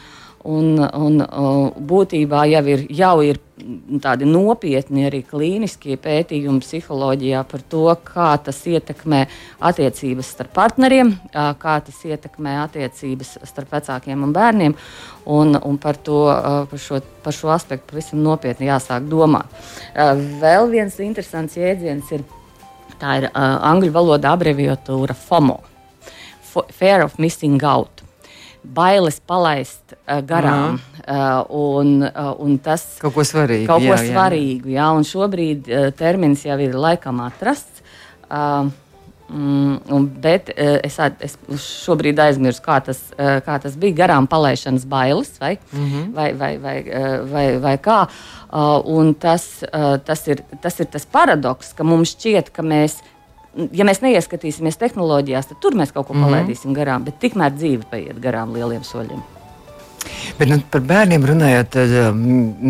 Un, 0.42 0.75
un, 0.82 1.20
būtībā 1.87 2.42
jau 2.50 2.62
ir, 2.72 2.80
jau 2.90 3.14
ir 3.22 3.38
tādi 4.02 4.26
nopietni 4.26 5.04
arī 5.06 5.20
klīniskie 5.22 5.94
pētījumi 6.02 6.64
psiholoģijā 6.64 7.44
par 7.46 7.62
to, 7.70 7.84
kā 8.02 8.32
tas 8.42 8.58
ietekmē 8.66 9.20
attiecības 9.62 10.32
starp 10.34 10.54
partneriem, 10.56 11.14
kā 11.32 11.76
tas 11.87 12.02
ietekmē 12.08 12.56
attiecības 12.64 13.37
starp 13.46 13.76
vecākiem 13.78 14.26
un 14.26 14.34
bērniem. 14.34 14.76
Un, 15.30 15.54
un 15.54 15.78
par, 15.78 16.00
to, 16.02 16.25
par, 16.70 16.82
šo, 16.82 16.99
par 17.22 17.38
šo 17.38 17.54
aspektu 17.54 17.92
pavisam 17.92 18.25
nopietni 18.26 18.66
jāsāk 18.66 19.06
domāt. 19.06 19.46
Vēl 20.42 20.66
viens 20.72 20.99
interesants 20.99 21.54
jēdziens 21.54 22.11
ir, 22.18 22.26
ir 22.99 23.30
angļu 23.30 23.94
valoda 23.94 24.34
abreviatūra 24.34 25.14
FOMO– 25.14 25.61
Fear 26.52 27.00
of 27.00 27.18
Missing 27.18 27.62
Out 27.64 28.01
bailes 28.62 29.19
palaist 29.26 29.95
uh, 29.95 30.21
garām. 30.26 30.78
Uh, 31.02 31.42
un, 31.50 31.97
uh, 32.07 32.35
un 32.38 32.59
tas 32.62 32.85
kaut 33.02 33.16
ko 33.16 33.25
svarīgu. 33.26 33.66
Kaut 33.66 33.83
jā, 33.83 33.97
ko 33.97 34.12
svarīgu 34.12 34.71
jā. 34.71 34.78
Jā, 34.78 34.92
un 34.95 35.09
šobrīd 35.09 35.66
uh, 35.66 35.88
termins 35.99 36.47
jau 36.47 36.59
ir 36.62 36.78
laikam 36.78 37.21
atrasts. 37.25 37.83
Uh, 38.28 38.71
Mm, 39.33 40.09
bet 40.21 40.50
uh, 40.52 40.75
es, 40.85 40.99
es 41.25 41.37
šobrīd 41.57 42.19
aizmirsu, 42.21 42.61
kā 42.66 42.76
tas, 42.85 42.99
uh, 43.14 43.38
kā 43.45 43.57
tas 43.62 43.78
bija. 43.81 43.97
Garām 44.02 44.26
palaišanas 44.28 44.85
bailes 44.88 45.31
vai, 45.40 45.54
mm 45.73 45.87
-hmm. 45.87 46.11
vai, 46.12 46.33
vai, 46.37 46.59
vai, 46.59 46.76
uh, 46.85 47.33
vai, 47.33 47.47
vai 47.59 47.76
kā. 47.78 48.07
Uh, 48.52 49.14
tas, 49.14 49.64
uh, 49.73 49.97
tas, 50.04 50.28
ir, 50.28 50.42
tas 50.61 50.81
ir 50.81 50.87
tas 50.87 51.07
paradoks, 51.07 51.73
ka 51.73 51.85
mums 51.85 52.12
šķiet, 52.12 52.52
ka 52.52 52.62
mēs 52.62 53.00
ja 53.73 53.85
mēs 53.88 54.02
neieskatīsimies 54.04 54.80
tehnoloģijās, 54.80 55.52
tad 55.52 55.61
tur 55.61 55.76
mēs 55.78 55.92
kaut 55.92 56.06
ko 56.06 56.14
mm 56.14 56.18
-hmm. 56.18 56.30
palaidīsim 56.30 56.75
garām. 56.75 57.04
Bet 57.04 57.21
tikmēr 57.21 57.54
dzīve 57.56 57.88
paiet 57.90 58.21
garām 58.21 58.52
lieliem 58.52 58.82
soļiem. 58.82 59.23
Bet 60.38 60.49
nu, 60.49 60.59
par 60.71 60.80
bērniem 60.80 61.25
runājot, 61.25 61.68
tad, 61.71 61.92
um, 62.09 62.23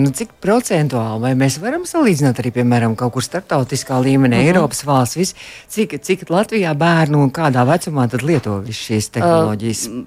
nu, 0.02 0.10
cik 0.10 0.34
procentuāli 0.42 1.34
mēs 1.38 1.58
varam 1.62 1.86
salīdzināt 1.88 2.42
arī, 2.42 2.50
piemēram, 2.58 2.96
kaut 2.98 3.12
kur 3.12 3.24
starptautiskā 3.24 4.00
līmenī, 4.02 4.36
mm 4.36 4.42
-hmm. 4.42 4.46
Eiropas 4.46 4.84
valsts, 4.86 5.16
vis, 5.16 5.34
cik, 5.68 6.02
cik 6.02 6.28
Latvijā 6.30 6.74
bērnu 6.74 7.22
un 7.22 7.30
kādā 7.30 7.64
vecumā 7.66 8.08
lieto 8.22 8.62
šīs 8.68 9.10
tehnoloģijas? 9.10 9.86
Uh, 9.88 10.04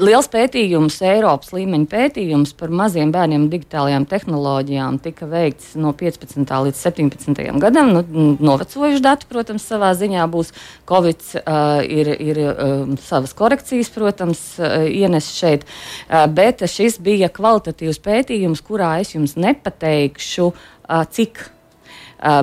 Liels 0.00 0.30
pētījums, 0.32 0.94
Eiropas 1.04 1.50
līmeņa 1.52 1.88
pētījums 1.90 2.54
par 2.56 2.70
maziem 2.72 3.10
bērniem 3.12 3.48
digitālajām 3.52 4.06
tehnoloģijām 4.08 4.96
tika 5.04 5.28
veikts 5.28 5.74
no 5.76 5.92
15. 5.96 6.40
līdz 6.40 6.80
17. 6.80 7.42
gadam. 7.60 7.92
Nu, 7.92 8.30
novecojuši 8.40 9.02
dati, 9.04 9.28
protams, 9.28 9.66
savā 9.68 9.90
ziņā 9.98 10.24
būs. 10.32 10.54
Covid 10.88 11.20
uh, 11.42 11.82
ir, 11.84 12.14
ir 12.16 12.40
uh, 12.46 12.96
savas 13.04 13.36
korekcijas, 13.36 13.92
protams, 13.92 14.40
uh, 14.62 14.88
ienes 14.88 15.28
šeit, 15.36 15.68
uh, 16.08 16.24
bet 16.32 16.64
šis 16.64 16.96
bija 17.04 17.28
kvalitatīvs 17.28 18.00
pētījums, 18.04 18.64
kurā 18.64 18.94
es 19.04 19.12
jums 19.18 19.36
nepateikšu, 19.36 20.52
uh, 20.54 21.04
cik 21.12 21.44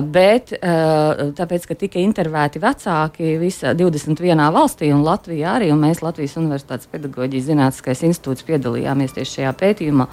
bet 0.02 0.50
uh, 0.56 1.30
tāpēc, 1.38 1.66
ka 1.70 1.76
tika 1.78 2.00
intervēti 2.02 2.58
vecāki 2.62 3.36
visā 3.38 3.76
21 3.78 4.42
valstī 4.54 4.90
un 4.90 5.04
Latvijā 5.06 5.54
arī, 5.54 5.70
un 5.70 5.84
mēs 5.84 6.02
Latvijas 6.02 6.34
Universitātes 6.40 6.90
pedagoģijas 6.90 7.46
zinātniskais 7.46 8.02
institūts 8.08 8.46
piedalījāmies 8.48 9.14
tieši 9.14 9.36
šajā 9.38 9.52
pētījumā. 9.60 10.08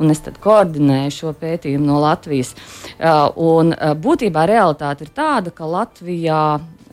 Un 0.00 0.14
es 0.14 0.22
koordinēju 0.22 1.12
šo 1.12 1.32
pētījumu 1.36 1.88
no 1.90 1.98
Latvijas. 2.04 2.54
Uh, 3.00 3.26
un, 3.34 3.74
būtībā 3.74 4.46
realitāte 4.48 5.04
ir 5.04 5.10
tāda, 5.16 5.50
ka 5.52 5.66
Latvijā 5.68 6.44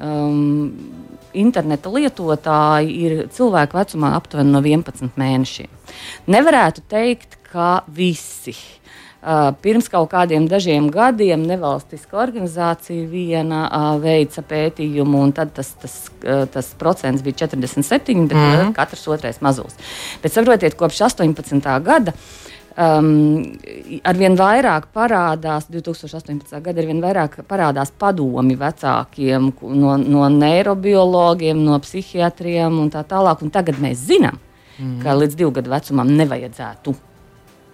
um, 0.01 0.73
interneta 1.37 1.93
lietotāji 1.93 2.97
ir 3.05 3.21
cilvēku 3.29 3.77
vecumā 3.77 4.15
aptuveni 4.17 4.55
no 4.55 4.63
11 4.65 5.13
mēnešiem. 5.21 5.69
Nevarētu 6.33 6.83
teikt, 6.89 7.37
ka 7.47 7.85
visi. 7.93 8.57
Uh, 8.57 8.76
pirms 9.61 9.89
kaut 9.91 10.11
kādiem 10.11 10.45
dažiem 10.47 10.89
gadiem 10.93 11.43
nevalstiska 11.47 12.19
organizācija 12.21 13.07
viena 13.09 13.63
veica 14.01 14.43
pētījumu, 14.45 15.23
un 15.25 15.33
tad 15.35 15.55
tas, 15.57 15.73
tas, 15.81 15.95
tas 16.53 16.73
procents 16.79 17.25
bija 17.25 17.47
47, 17.47 18.27
bet 18.29 18.37
mm. 18.37 18.75
katrs 18.77 19.07
otrais 19.09 19.41
mazulis. 19.41 19.75
Bet 20.23 20.35
saprotiet, 20.35 20.77
kopš 20.77 21.01
18. 21.09 21.73
gada. 21.83 22.13
Um, 22.77 23.57
arvien 24.05 24.35
vairāk 24.37 24.91
parādās, 24.93 25.65
2018. 25.73 26.51
gada 26.61 26.83
arvien 26.83 26.99
vairāk 27.01 27.39
parādās 27.49 27.89
padomi 27.89 28.53
vecākiem 28.53 29.47
no, 29.73 29.95
no 29.97 30.27
neirobiologiem, 30.29 31.57
no 31.57 31.79
psihiatriem 31.81 32.77
un 32.77 32.93
tā 32.93 33.01
tālāk. 33.01 33.41
Un 33.41 33.49
tagad 33.55 33.81
mēs 33.81 34.05
zinām, 34.11 34.37
mm. 34.77 34.99
ka 35.01 35.17
līdz 35.17 35.41
divu 35.41 35.55
gadu 35.57 35.73
vecumam 35.73 36.13
nevajadzētu 36.21 36.93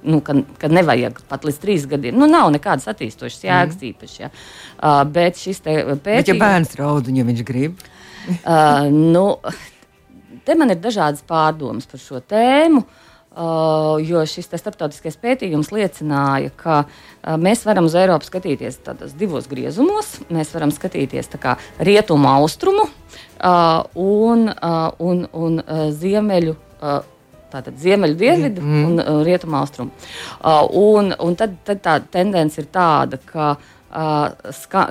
nu, 0.04 0.20
ka, 0.26 0.36
ka 0.62 0.70
nevajag 0.72 1.22
pat 1.30 1.48
līdz 1.48 1.60
trīs 1.62 1.88
gadiem. 1.90 2.18
Nu, 2.20 2.28
nav 2.30 2.52
nekādas 2.54 2.90
attīstošas 2.92 3.46
jēgas 3.46 3.78
mm. 3.80 3.86
īpaši. 3.92 4.20
Ja. 4.24 4.32
Uh, 4.78 5.02
bet 5.10 5.40
šis 5.42 5.64
pētījums. 5.64 6.04
Bet, 6.06 6.32
ja 6.32 6.40
bērns 6.40 6.76
raud, 6.80 7.10
ja 7.14 7.28
viņš 7.28 7.46
grib? 7.48 7.80
uh, 8.28 8.90
nu, 8.92 9.26
te 10.48 10.58
man 10.60 10.74
ir 10.74 10.84
dažādas 10.84 11.26
pārdomas 11.28 11.90
par 11.90 12.04
šo 12.04 12.22
tēmu. 12.22 12.86
Uh, 13.34 13.98
jo 14.06 14.20
šis 14.30 14.46
starptautiskais 14.46 15.16
pētījums 15.18 15.72
liecināja, 15.74 16.52
ka 16.54 16.84
uh, 16.84 17.32
mēs 17.42 17.64
varam 17.66 17.88
uz 17.90 17.96
Eiropu 17.98 18.28
skatīties 18.28 18.78
divos 19.18 19.48
griezumos. 19.50 20.20
Mēs 20.30 20.54
varam 20.54 20.70
skatīties 20.70 21.32
rietumu, 21.82 22.30
austrumu 22.30 22.86
uh, 22.86 23.82
un, 23.98 24.52
uh, 24.54 24.92
un, 25.02 25.26
un 25.34 25.58
uh, 25.64 25.88
ziemeļu 25.90 26.54
uh, 26.54 27.02
tātad 27.54 27.78
ziemeļu, 27.80 28.18
dienvidu 28.20 28.66
mm. 28.66 28.84
un 28.90 29.04
uh, 29.04 29.22
rietumu 29.28 29.60
austrumu. 29.62 29.94
Uh, 30.42 30.66
un, 30.80 31.14
un 31.24 31.40
tad, 31.40 31.56
tad 31.68 31.86
tā 31.86 32.00
tendence 32.14 32.62
ir 32.62 32.70
tāda, 32.74 33.22
ka 33.30 33.54
uh, 33.94 34.52
ska, 34.54 34.86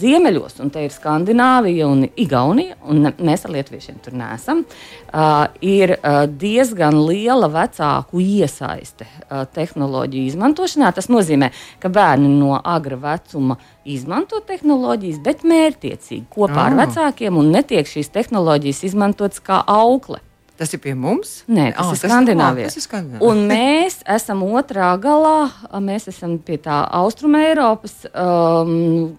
ziemeļos, 0.00 0.58
un 0.64 0.70
te 0.72 0.84
ir 0.84 0.94
Skandināvija 0.94 1.88
un 1.90 2.04
Igaunija, 2.08 2.78
un 2.90 3.04
ne, 3.04 3.12
mēs 3.20 3.44
ar 3.46 3.54
lietuviešiem 3.54 4.00
tur 4.04 4.16
nesam, 4.18 4.62
uh, 4.64 5.44
ir 5.64 5.94
uh, 5.98 6.22
diezgan 6.26 6.96
liela 7.06 7.50
vecāku 7.52 8.22
iesaiste 8.24 9.06
uh, 9.06 9.44
tehnoloģiju 9.54 10.32
izmantošanā. 10.32 10.92
Tas 10.96 11.10
nozīmē, 11.12 11.50
ka 11.82 11.92
bērni 11.92 12.30
no 12.32 12.56
agra 12.58 12.98
vecuma 13.00 13.58
izmanto 13.88 14.40
tehnoloģijas, 14.46 15.20
bet 15.24 15.44
mērķiecīgi 15.48 16.26
kopā 16.30 16.56
oh. 16.56 16.66
ar 16.68 16.74
ah. 16.76 16.82
vecākiem, 16.84 17.38
un 17.40 17.52
netiek 17.54 17.88
šīs 17.88 18.12
tehnoloģijas 18.16 18.84
izmantotas 18.90 19.44
kā 19.44 19.62
aukle. 19.66 20.22
Tas 20.60 20.74
ir 20.76 20.80
pie 20.84 20.92
mums? 20.92 21.38
Nē, 21.48 21.70
tas, 21.72 21.86
oh, 21.88 21.94
ir, 21.96 22.10
Skandināvijā. 22.10 22.68
tas 22.68 22.76
ir 22.76 22.84
Skandināvijā. 22.84 23.28
Un 23.30 23.46
mēs 23.48 23.94
esam 24.12 24.42
otrā 24.44 24.90
galā, 25.00 25.48
mēs 25.80 26.10
esam 26.12 26.34
pie 26.44 26.58
tā 26.60 26.82
Austrumē 26.98 27.46
Eiropas 27.48 27.94
um, 28.12 29.14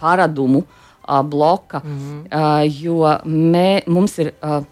paradumu 0.00 0.62
uh, 0.64 1.20
bloka, 1.20 1.82
mm 1.84 1.98
-hmm. 1.98 2.22
uh, 2.32 2.80
jo 2.80 3.12
mē, 3.28 3.82
mums 3.86 4.16
ir 4.24 4.32
uh, 4.40 4.64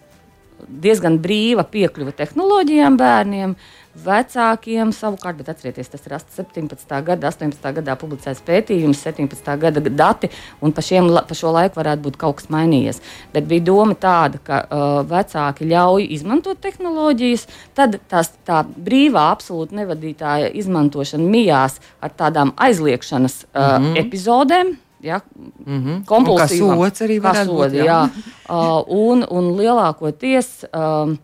diezgan 0.67 1.19
brīva 1.21 1.63
piekļuve 1.63 2.11
tehnoloģijām 2.17 2.97
bērniem. 2.97 3.55
Vecākiem 3.95 4.89
savukārt, 4.91 5.37
bet 5.39 5.49
atcerieties, 5.53 5.87
tas 5.87 6.03
ir 6.03 6.13
17. 6.19 6.97
gada, 7.07 7.29
18. 7.31 7.69
gadā 7.77 7.95
publicēts 7.95 8.41
pētījums, 8.43 8.99
17. 9.05 9.51
gada 9.61 9.83
dati, 9.87 10.29
un 10.59 10.73
pa, 10.75 10.83
šiem, 10.83 11.07
pa 11.23 11.37
šo 11.37 11.53
laiku 11.55 11.79
varētu 11.79 12.03
būt 12.03 12.17
kaut 12.19 12.41
kas 12.41 12.49
mainījies. 12.51 12.99
Bet 13.31 13.47
bija 13.47 13.63
doma 13.69 13.95
tāda, 13.95 14.41
ka 14.43 14.61
uh, 14.67 14.97
vecāki 15.07 15.69
ļauj 15.71 16.09
izmantot 16.17 16.59
tehnoloģijas, 16.65 17.45
tad 17.77 17.95
tās, 18.11 18.33
tā 18.47 18.65
brīvā, 18.67 19.29
absolūti 19.31 19.79
nevadītāja 19.79 20.49
izmantošana 20.59 21.29
mijās 21.31 21.79
ar 22.03 22.11
tādām 22.19 22.51
aizliekšanas 22.57 23.45
uh, 23.45 23.61
mm 23.61 23.85
-hmm. 23.85 24.01
epizodēm. 24.03 24.75
Ja, 25.05 25.21
mm 25.65 25.83
-hmm. 25.83 26.03
Kompulsīvā 26.05 26.75
sots 26.75 27.01
arī 27.01 27.21
var 27.21 27.35
būt. 27.45 27.73
Jā. 27.79 27.85
Jā. 27.85 28.09
Uh, 28.49 28.83
un, 28.87 29.25
un 29.29 29.55
lielākoties. 29.57 30.65
Uh, 30.73 31.15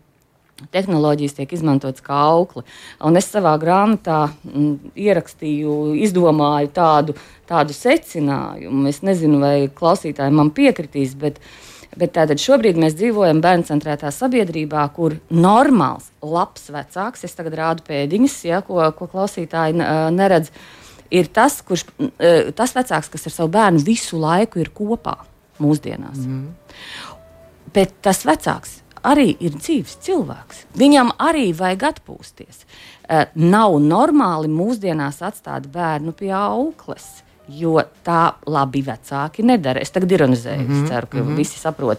tehnoloģijas 0.72 1.36
tiek 1.38 1.52
izmantotas 1.56 2.04
kā 2.04 2.18
aukli. 2.32 2.64
Un 3.04 3.18
es 3.18 3.28
savā 3.32 3.54
grāmatā 3.60 4.24
mm, 4.30 4.92
ierakstīju, 4.98 5.76
izdomāju 6.06 6.72
tādu, 6.76 7.16
tādu 7.50 7.76
secinājumu. 7.76 8.86
Es 8.90 9.02
nezinu, 9.06 9.40
vai 9.42 9.56
klausītāji 9.72 10.34
man 10.36 10.52
piekritīs, 10.54 11.16
bet, 11.18 11.40
bet 11.98 12.14
tātad 12.18 12.42
šobrīd 12.42 12.80
mēs 12.80 12.98
dzīvojam 12.98 13.42
bērnu 13.44 13.68
centrētā 13.70 14.12
sabiedrībā, 14.14 14.84
kur 14.96 15.18
normāls, 15.30 16.10
labs 16.22 16.70
vecāks, 16.72 17.26
es 17.26 17.38
tagad 17.38 17.58
rādu 17.60 17.86
pēdiņas, 17.88 18.38
ja, 18.48 18.62
ko, 18.66 18.82
ko 18.98 19.10
klausītāji 19.12 19.78
neredz, 20.14 20.52
ir 21.12 21.32
tas, 21.32 21.60
kurš, 21.66 21.86
tas 22.56 22.76
vecāks, 22.76 23.12
kas 23.12 23.28
ar 23.28 23.38
savu 23.40 23.52
bērnu 23.56 23.82
visu 23.86 24.20
laiku 24.20 24.62
ir 24.62 24.72
kopā 24.74 25.18
mūsdienās. 25.62 26.22
Mm. 26.22 26.46
Bet 27.72 27.94
tas 28.04 28.24
vecāks 28.28 28.81
arī 29.06 29.32
ir 29.40 29.56
dzīves 29.58 29.98
cilvēks. 30.06 30.66
Viņam 30.78 31.12
arī 31.22 31.50
vajag 31.56 31.88
atpūsties. 31.92 32.62
Uh, 32.62 33.26
nav 33.34 33.76
normāli 33.82 34.50
mūsdienās 34.52 35.22
atstāt 35.26 35.68
bērnu 35.72 36.14
pie 36.16 36.32
aukles. 36.36 37.22
Jo 37.52 37.82
tā 38.06 38.36
labi 38.46 38.84
vecāki 38.86 39.42
nedara. 39.44 39.82
Es 39.82 39.90
tagad 39.90 40.12
ironizēju, 40.14 40.62
mm 40.62 40.74
-hmm, 40.74 40.88
ceru, 40.88 41.06
ka 41.06 41.18
mm 41.18 41.28
-hmm. 41.28 41.36
visi 41.36 41.58
saprot. 41.58 41.98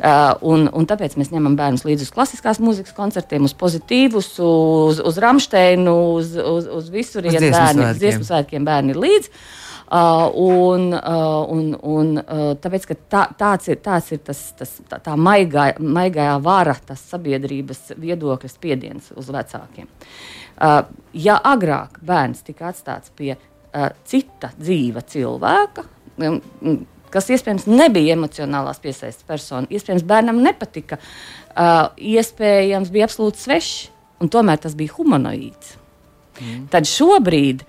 Uh, 0.00 0.34
un, 0.40 0.68
un 0.72 0.86
tāpēc 0.86 1.16
mēs 1.16 1.30
ņemam 1.30 1.56
bērnus 1.56 1.84
līdzi 1.84 2.02
uz 2.02 2.10
klasiskās 2.10 2.58
mūzikas 2.58 2.94
koncertiem, 2.94 3.44
uz 3.44 3.54
pozitīvus, 3.54 4.38
uz, 4.38 5.00
uz 5.00 5.18
Rāmsteinu, 5.18 6.14
uz, 6.14 6.36
uz, 6.36 6.66
uz 6.66 6.90
visur. 6.90 7.24
Uz 7.24 7.98
dziesmu 7.98 8.24
svētkiem 8.24 8.64
bērni 8.64 8.90
ir 8.90 8.96
līdzi. 8.96 9.28
Uh, 9.28 9.59
Uh, 9.90 10.30
un, 10.38 10.92
uh, 10.94 11.50
un, 11.50 11.72
un, 11.82 12.10
uh, 12.20 12.52
tāpēc, 12.62 12.84
tā, 13.10 13.24
tāds 13.34 13.66
ir, 13.72 13.80
tāds 13.82 14.12
ir 14.14 14.20
tas, 14.22 14.38
tas, 14.54 14.76
tā, 14.86 15.00
tā 15.02 15.16
maigā, 15.18 15.64
maigā 15.82 16.28
vara, 16.38 16.76
tas 16.86 17.02
sabiedrības 17.10 17.96
viedokļa 17.98 18.50
spiediens 18.52 19.08
uz 19.18 19.32
vecākiem. 19.34 19.88
Uh, 20.60 20.84
ja 21.10 21.40
agrāk 21.42 21.98
bērns 22.06 22.44
tika 22.46 22.68
atstāts 22.70 23.10
pie 23.18 23.32
uh, 23.34 23.88
cita 24.06 24.52
dzīva 24.60 25.02
cilvēka, 25.10 25.84
um, 26.22 26.38
kas 27.10 27.32
iespējams 27.34 27.66
nebija 27.66 28.14
emocionālās 28.14 28.78
piesaistes 28.78 29.26
persona, 29.26 29.66
iespējams 29.74 30.06
bērnam 30.06 30.38
nepatika, 30.44 31.00
uh, 31.00 31.90
iespējams 31.98 32.94
bija 32.94 33.10
absolūti 33.10 33.42
svešs, 33.42 33.74
un 34.22 34.30
tomēr 34.30 34.62
tas 34.62 34.78
bija 34.78 34.94
humanoīds. 35.00 35.74
Mm. 36.40 36.66
Tad 36.72 36.86
šobrīd 36.88 37.66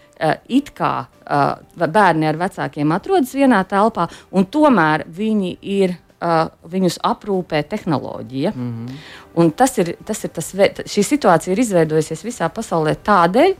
it 0.49 0.71
kā 0.77 0.93
uh, 1.05 1.87
bērni 1.87 2.29
ar 2.29 2.39
vecākiem 2.41 2.93
atrodas 2.95 3.33
vienā 3.35 3.63
telpā, 3.69 4.07
un 4.31 4.45
tomēr 4.45 5.07
viņi 5.07 5.57
ir. 5.61 5.97
Uh, 6.21 6.51
viņus 6.69 6.99
aprūpē 7.01 7.63
tehnoloģija. 7.65 8.51
Mm 8.53 8.65
-hmm. 8.71 8.97
Un 9.41 9.51
tas 9.51 9.77
ir, 9.81 9.95
tas 10.05 10.23
ir 10.23 10.29
tas, 10.29 10.53
šī 10.85 11.03
situācija 11.03 11.51
ir 11.51 11.59
izveidojusies 11.59 12.21
visā 12.23 12.49
pasaulē 12.49 12.93
tādēļ, 12.93 13.55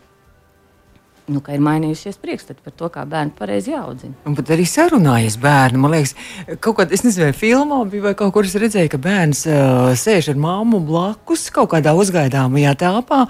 nu, 1.32 1.42
ka 1.44 1.56
ir 1.56 1.64
mainījušies 1.64 2.20
priekšstati 2.22 2.64
par 2.66 2.74
to, 2.78 2.90
kā 2.94 3.06
bērnu 3.10 3.34
pareizi 3.38 3.74
jāaudzina. 3.74 4.18
Un 4.28 4.36
pat 4.38 4.52
arī 4.56 4.66
sarunājas 4.70 5.38
bērni. 5.42 5.80
Man 5.82 5.96
liekas, 5.96 6.16
kaut 6.64 6.80
kādā, 6.80 6.96
es 6.98 7.06
nezinu, 7.06 7.30
vai 7.30 7.38
filmā 7.38 7.82
bija 7.92 8.10
vai 8.10 8.14
kaut 8.20 8.34
kur 8.36 8.48
es 8.48 8.58
redzēju, 8.60 8.92
ka 8.92 9.02
bērns 9.02 9.46
uh, 9.50 9.92
sēž 9.98 10.32
ar 10.34 10.42
māmu 10.42 10.82
blakus 10.86 11.50
kaut 11.54 11.72
kādā 11.74 11.96
uzgaidāmajā 11.98 12.76
telpā. 12.84 13.26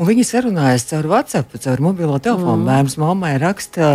Un 0.00 0.08
viņi 0.08 0.24
sarunājas 0.24 0.86
caur 0.88 1.06
WhatsApp, 1.10 1.52
caur 1.60 1.80
mobilo 1.84 2.16
telefonu. 2.22 2.62
Mm. 2.62 2.68
Bērns 2.68 2.94
mammai 3.00 3.34
raksta 3.42 3.88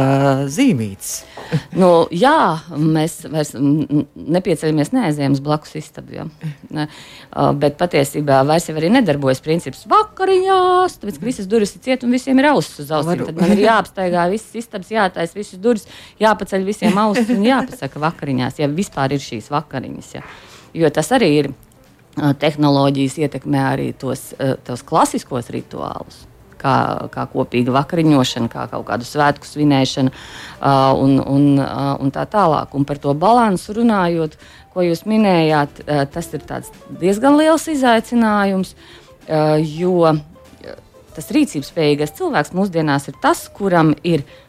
zīmītes. 0.54 1.24
nu, 1.82 1.90
jā, 2.14 2.60
mēs 2.78 3.24
vairs 3.32 3.54
nepieceļamies, 3.58 4.94
neaizējām 4.94 5.38
uz 5.38 5.42
blakus. 5.44 5.74
Ne, 6.74 6.88
bet 7.62 7.80
patiesībā 7.80 8.44
vairs 8.48 8.70
arī 8.74 8.92
nedarbojas 8.94 9.42
princips 9.46 9.86
vakariņās, 9.90 11.00
tāpēc, 11.02 11.20
ka 11.20 11.30
visas 11.32 11.50
durvis 11.50 11.74
ir 11.78 11.86
ciet 11.88 12.06
un 12.06 12.14
visiem 12.14 12.38
ir 12.42 12.52
ausis 12.52 12.86
uz 12.86 12.94
ausīm. 12.94 13.26
Tad 13.26 13.42
man 13.42 13.56
ir 13.56 13.66
jāapstaigā 13.66 14.28
visas 14.34 14.58
istabas, 14.62 14.94
jātais 14.94 15.34
visas 15.38 15.62
durvis, 15.62 15.88
jāpaceļ 16.22 16.68
visiem 16.68 16.98
ausis 17.08 17.34
un 17.34 17.46
jāpasaka 17.48 18.06
vakariņās, 18.06 18.62
ja 18.62 18.70
vispār 18.70 19.18
ir 19.18 19.24
šīs 19.24 19.50
vakariņas. 19.54 20.14
Ja. 20.20 20.28
Jo 20.78 20.94
tas 20.94 21.10
arī 21.16 21.32
ir 21.40 21.56
tehnoloģijas 22.18 23.20
ietekmē 23.26 23.62
arī 23.74 23.92
tos, 23.98 24.32
tos 24.68 24.84
klasiskos 24.88 25.52
rituālus. 25.54 26.26
Kā, 26.58 27.06
kā 27.14 27.28
kopīga 27.30 27.70
vakariņošana, 27.76 28.50
kā 28.50 28.64
kaut 28.72 28.88
kādu 28.88 29.06
svētku 29.06 29.46
svinēšana 29.46 30.10
uh, 30.10 30.98
un, 30.98 31.20
un, 31.22 31.44
uh, 31.62 31.92
un 32.02 32.10
tā 32.10 32.24
tālāk. 32.26 32.74
Un 32.74 32.88
par 32.90 32.98
to 32.98 33.14
balansu 33.14 33.76
runājot, 33.78 34.34
ko 34.74 34.82
jūs 34.82 35.04
minējāt, 35.06 35.84
uh, 35.84 36.02
tas 36.10 36.32
ir 36.34 36.42
diezgan 36.98 37.38
liels 37.38 37.68
izaicinājums, 37.70 38.74
uh, 38.74 39.54
jo 39.62 40.16
tas 41.18 41.32
rīcības 41.34 41.72
spējīgais 41.74 42.14
cilvēks 42.18 42.54
mūsdienās 42.58 43.10
ir 43.10 43.22
tas, 43.22 43.46
kuram 43.54 43.94
ir 44.02 44.26
ielikās 44.26 44.47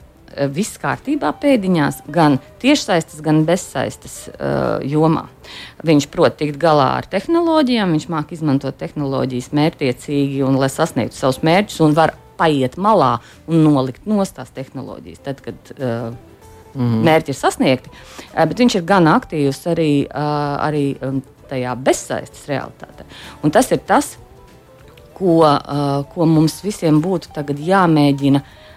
viss 0.54 0.78
kārtībā 0.80 1.32
pēdiņās, 1.40 2.02
gan 2.12 2.38
tiešsaistes, 2.62 3.20
gan 3.24 3.42
bezsaistes 3.48 4.16
uh, 4.32 4.78
jomā. 4.86 5.26
Viņš 5.86 6.08
prot 6.12 6.38
tikt 6.40 6.58
galā 6.60 6.90
ar 6.98 7.08
tehnoloģijām, 7.10 7.94
viņš 7.96 8.08
māca 8.12 8.36
izmantot 8.36 8.78
tehnoloģijas 8.80 9.50
mērķiecīgi 9.56 10.42
un 10.46 10.58
lai 10.60 10.70
sasniegtu 10.72 11.18
savus 11.18 11.40
mērķus, 11.46 11.80
un 11.86 11.96
var 11.98 12.14
paiet 12.38 12.76
malā 12.78 13.16
un 13.50 13.64
nolikt 13.66 14.06
nost 14.08 14.36
tās 14.38 14.52
tehnoloģijas. 14.54 15.24
Tad, 15.26 15.44
kad, 15.44 15.76
uh, 15.78 16.10
Mm. 16.78 16.98
Mērķi 17.02 17.32
ir 17.32 17.34
sasniegti, 17.34 17.90
uh, 17.90 18.44
bet 18.44 18.60
viņš 18.60 18.74
ir 18.76 18.82
gan 18.86 19.08
aktīvs 19.10 19.62
arī, 19.72 20.04
uh, 20.04 20.58
arī 20.62 20.82
um, 21.02 21.22
tajā 21.48 21.72
bezsaistes 21.80 22.44
realitātē. 22.46 23.06
Un 23.42 23.54
tas 23.56 23.72
ir 23.72 23.80
tas, 23.88 24.12
ko, 25.16 25.40
uh, 25.48 26.04
ko 26.12 26.28
mums 26.28 26.60
visiem 26.62 27.00
būtu 27.02 27.32
jāmēģina 27.72 28.42
uh, 28.44 28.67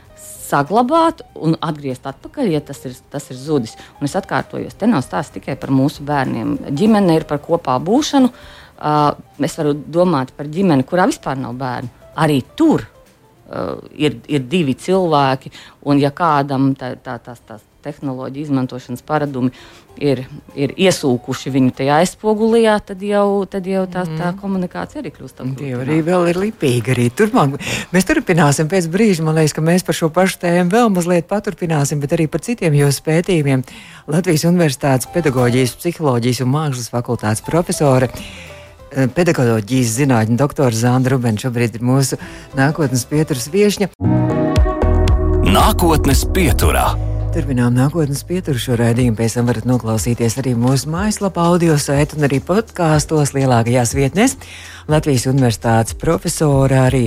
saglabāt 0.52 1.24
un 1.40 1.56
atgriezt 1.64 2.06
atpakaļ, 2.10 2.52
ja 2.54 2.62
tas 2.66 2.84
ir, 2.88 2.96
tas 3.14 3.30
ir 3.32 3.40
zudis. 3.40 3.78
Un 4.00 4.10
es 4.10 4.18
atkārtojos, 4.20 4.78
te 4.78 4.90
nav 4.90 5.06
stāsts 5.06 5.36
tikai 5.38 5.58
par 5.60 5.74
mūsu 5.76 6.06
bērniem. 6.08 6.58
Ģimene 6.78 7.18
ir 7.20 7.28
par 7.30 7.42
kopā 7.44 7.78
būšanu. 7.82 8.32
Uh, 8.82 9.12
es 9.46 9.58
varu 9.60 9.76
domāt 9.78 10.32
par 10.38 10.50
ģimeni, 10.50 10.88
kurā 10.90 11.06
vispār 11.10 11.38
nav 11.38 11.54
bērnu. 11.60 11.92
Arī 12.22 12.40
tur 12.58 12.82
uh, 12.82 13.78
ir, 13.94 14.18
ir 14.28 14.48
divi 14.50 14.74
cilvēki, 14.74 15.54
un 15.86 16.02
ja 16.02 16.10
kādam 16.16 16.72
tā, 16.80 16.96
tā, 16.98 17.20
tās, 17.22 17.44
tās 17.46 17.62
tehnoloģiju 17.84 18.48
izmantošanas 18.48 19.04
paradumi 19.08 19.52
ir, 20.00 20.24
ir 20.56 20.74
iesūkuši 20.80 21.52
viņu 21.54 21.74
tajā 21.78 22.00
aizpogulijā, 22.02 22.78
tad 22.86 23.02
jau, 23.06 23.44
tad 23.50 23.68
jau 23.68 23.84
tā, 23.92 24.06
tā 24.06 24.30
mm. 24.32 24.38
komunikācija 24.42 25.02
arī 25.04 25.14
kļūst 25.16 25.40
tāda. 25.40 25.56
Tie 25.60 25.74
arī 25.78 26.00
vēl 26.06 26.30
ir 26.32 26.40
lipīgi. 26.46 26.94
Arī 26.96 27.10
turpmāk. 27.16 27.58
Mēs 27.94 28.08
turpināsim 28.10 28.70
pēc 28.72 28.88
brīža. 28.94 29.26
Man 29.28 29.38
liekas, 29.40 29.56
ka 29.58 29.66
mēs 29.66 29.86
par 29.88 29.98
šo 29.98 30.12
pašu 30.14 30.42
tēmu 30.46 30.72
vēl 30.74 30.94
mazliet 30.94 31.28
paturpināsim, 31.32 32.02
bet 32.04 32.16
arī 32.18 32.30
par 32.32 32.44
citiem 32.46 32.78
jūsu 32.78 33.06
pētījumiem. 33.08 33.66
Latvijas 34.12 34.48
Universitātes 34.50 35.12
pedagoģijas, 35.14 35.78
psiholoģijas 35.82 36.42
un 36.46 36.56
mākslas 36.56 36.90
fakultātes 36.94 37.46
profesore. 37.46 38.12
Eh, 38.92 39.08
pedagoģijas 39.08 39.94
zinātņu 40.02 40.36
doktora 40.40 40.76
Zanda 40.76 41.14
Rubens 41.14 41.46
šobrīd 41.46 41.78
ir 41.80 41.86
mūsu 41.88 42.20
nākotnes 42.58 43.06
pieturas 43.08 43.48
viesņa. 43.54 43.94
Nākotnes 45.52 46.26
pieturā. 46.36 47.11
Turpinām 47.32 47.72
nākotnes 47.72 48.26
pieturu 48.28 48.60
šo 48.60 48.76
raidījumu. 48.76 49.16
Pēc 49.16 49.38
tam 49.38 49.48
varat 49.48 49.64
noklausīties 49.64 50.34
arī 50.42 50.52
mūsu 50.60 50.90
mājaslapā, 50.92 51.46
audio 51.54 51.78
saitē 51.80 52.18
un 52.18 52.28
arī 52.28 52.42
podkāstos 52.44 53.32
lielākajās 53.38 53.94
vietnēs. 53.96 54.36
Latvijas 54.92 55.30
Universitātes 55.32 55.96
profesora 55.96 56.82
arī 56.90 57.06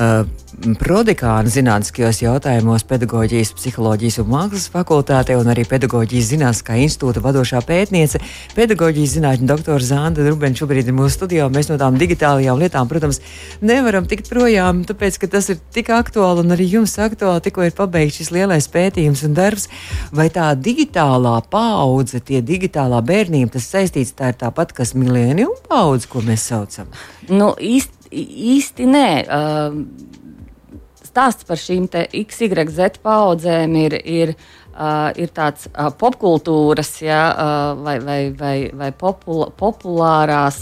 uh, 0.00 0.40
prodekāna 0.80 1.48
zinātniskajos 1.50 2.20
jautājumos, 2.20 2.84
pedagoģijas, 2.88 3.52
psiholoģijas 3.56 4.18
un 4.20 4.28
mākslas 4.32 4.66
fakultātē, 4.72 5.36
un 5.40 5.48
arī 5.52 5.64
pedagoģijas 5.68 6.30
zinātniskā 6.34 6.76
institūta 6.82 7.22
vadošā 7.24 7.62
pētniece, 7.66 8.20
pedagoģijas 8.56 9.14
zinātņu 9.16 9.48
doktora 9.48 9.84
Zanda 9.84 10.26
Rubens 10.26 10.60
šobrīd 10.60 10.90
ir 10.90 10.96
mūsu 10.96 11.16
studijā. 11.16 11.46
Mēs 11.52 11.70
no 11.70 11.78
tām 11.80 11.96
digitālajām 12.00 12.60
lietām, 12.60 12.90
protams, 12.90 13.22
nevaram 13.64 14.08
tikt 14.10 14.28
projām, 14.32 14.82
tāpēc, 14.88 15.20
ka 15.22 15.30
tas 15.36 15.48
ir 15.54 15.60
tik 15.74 15.92
aktuāli 15.96 16.44
un 16.44 16.56
arī 16.56 16.68
jums 16.74 16.96
aktuāli, 17.00 17.44
tikko 17.46 17.68
ir 17.68 17.76
pabeigts 17.76 18.20
šis 18.20 18.32
lielais 18.34 18.68
pētījums 18.72 19.24
un 19.28 19.38
darbs. 19.38 19.70
Vai 20.12 20.28
tā 20.34 20.50
digitālā 20.58 21.38
paudze, 21.50 22.20
tie 22.20 22.42
digitālā 22.44 23.00
bērnība, 23.06 23.54
tas 23.56 23.70
saistīts 23.70 24.16
tā 24.18 24.34
ir 24.34 24.40
tāpat, 24.42 24.74
kas 24.76 24.96
milēnium 24.98 25.56
paudze, 25.70 26.10
ko 26.10 26.24
mēs 26.26 26.50
saucam? 26.50 26.90
Nu, 27.30 27.54
īsti, 27.54 27.99
īsti 28.10 28.90
nē. 28.90 29.10
Uh 29.26 30.18
stāsts 31.10 31.46
par 31.46 31.58
šīm 31.58 31.88
XYZ 31.90 33.02
paudzēm 33.04 33.78
ir. 33.84 34.00
ir 34.04 34.34
Uh, 34.70 35.10
ir 35.18 35.28
tāds 35.34 35.66
uh, 35.66 35.88
popkultūras 35.98 36.92
ja, 37.02 37.18
uh, 37.34 37.80
vai, 37.84 37.96
vai, 38.00 38.20
vai, 38.38 38.54
vai 38.72 38.88
popula, 38.96 39.48
populārās 39.50 40.60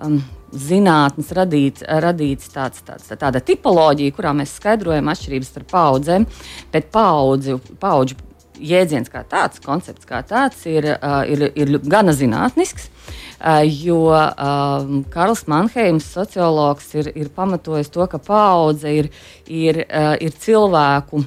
um, 0.00 0.16
zinātnes 0.50 1.28
radīts, 1.36 1.84
radīts 2.02 2.48
tāds, 2.50 2.80
tāds, 2.82 3.12
tāda 3.20 3.42
tipoloģija, 3.44 4.14
kurā 4.16 4.32
mēs 4.34 4.56
skaidrojam 4.58 5.12
atšķirības 5.12 5.52
starp 5.52 5.70
paudzēm, 5.70 6.26
bet 6.72 6.88
paudzi, 6.96 7.58
paudžu 7.84 8.16
jēdziens 8.60 9.10
kā 9.12 9.24
tāds, 9.28 9.62
koncepts 9.64 10.08
kā 10.08 10.22
tāds 10.26 10.64
ir, 10.70 10.86
ir, 11.30 11.46
ir 11.54 11.78
gana 11.82 12.14
zinātnisks. 12.16 12.90
Jo 13.68 13.98
Karls 15.12 15.44
Manheims, 15.50 16.06
sociologs, 16.16 16.88
ir, 16.96 17.10
ir 17.18 17.30
pamatojis 17.34 17.92
to, 17.92 18.06
ka 18.08 18.20
paudze 18.22 18.92
ir, 19.02 19.10
ir, 19.50 19.84
ir 19.84 20.36
cilvēku 20.40 21.24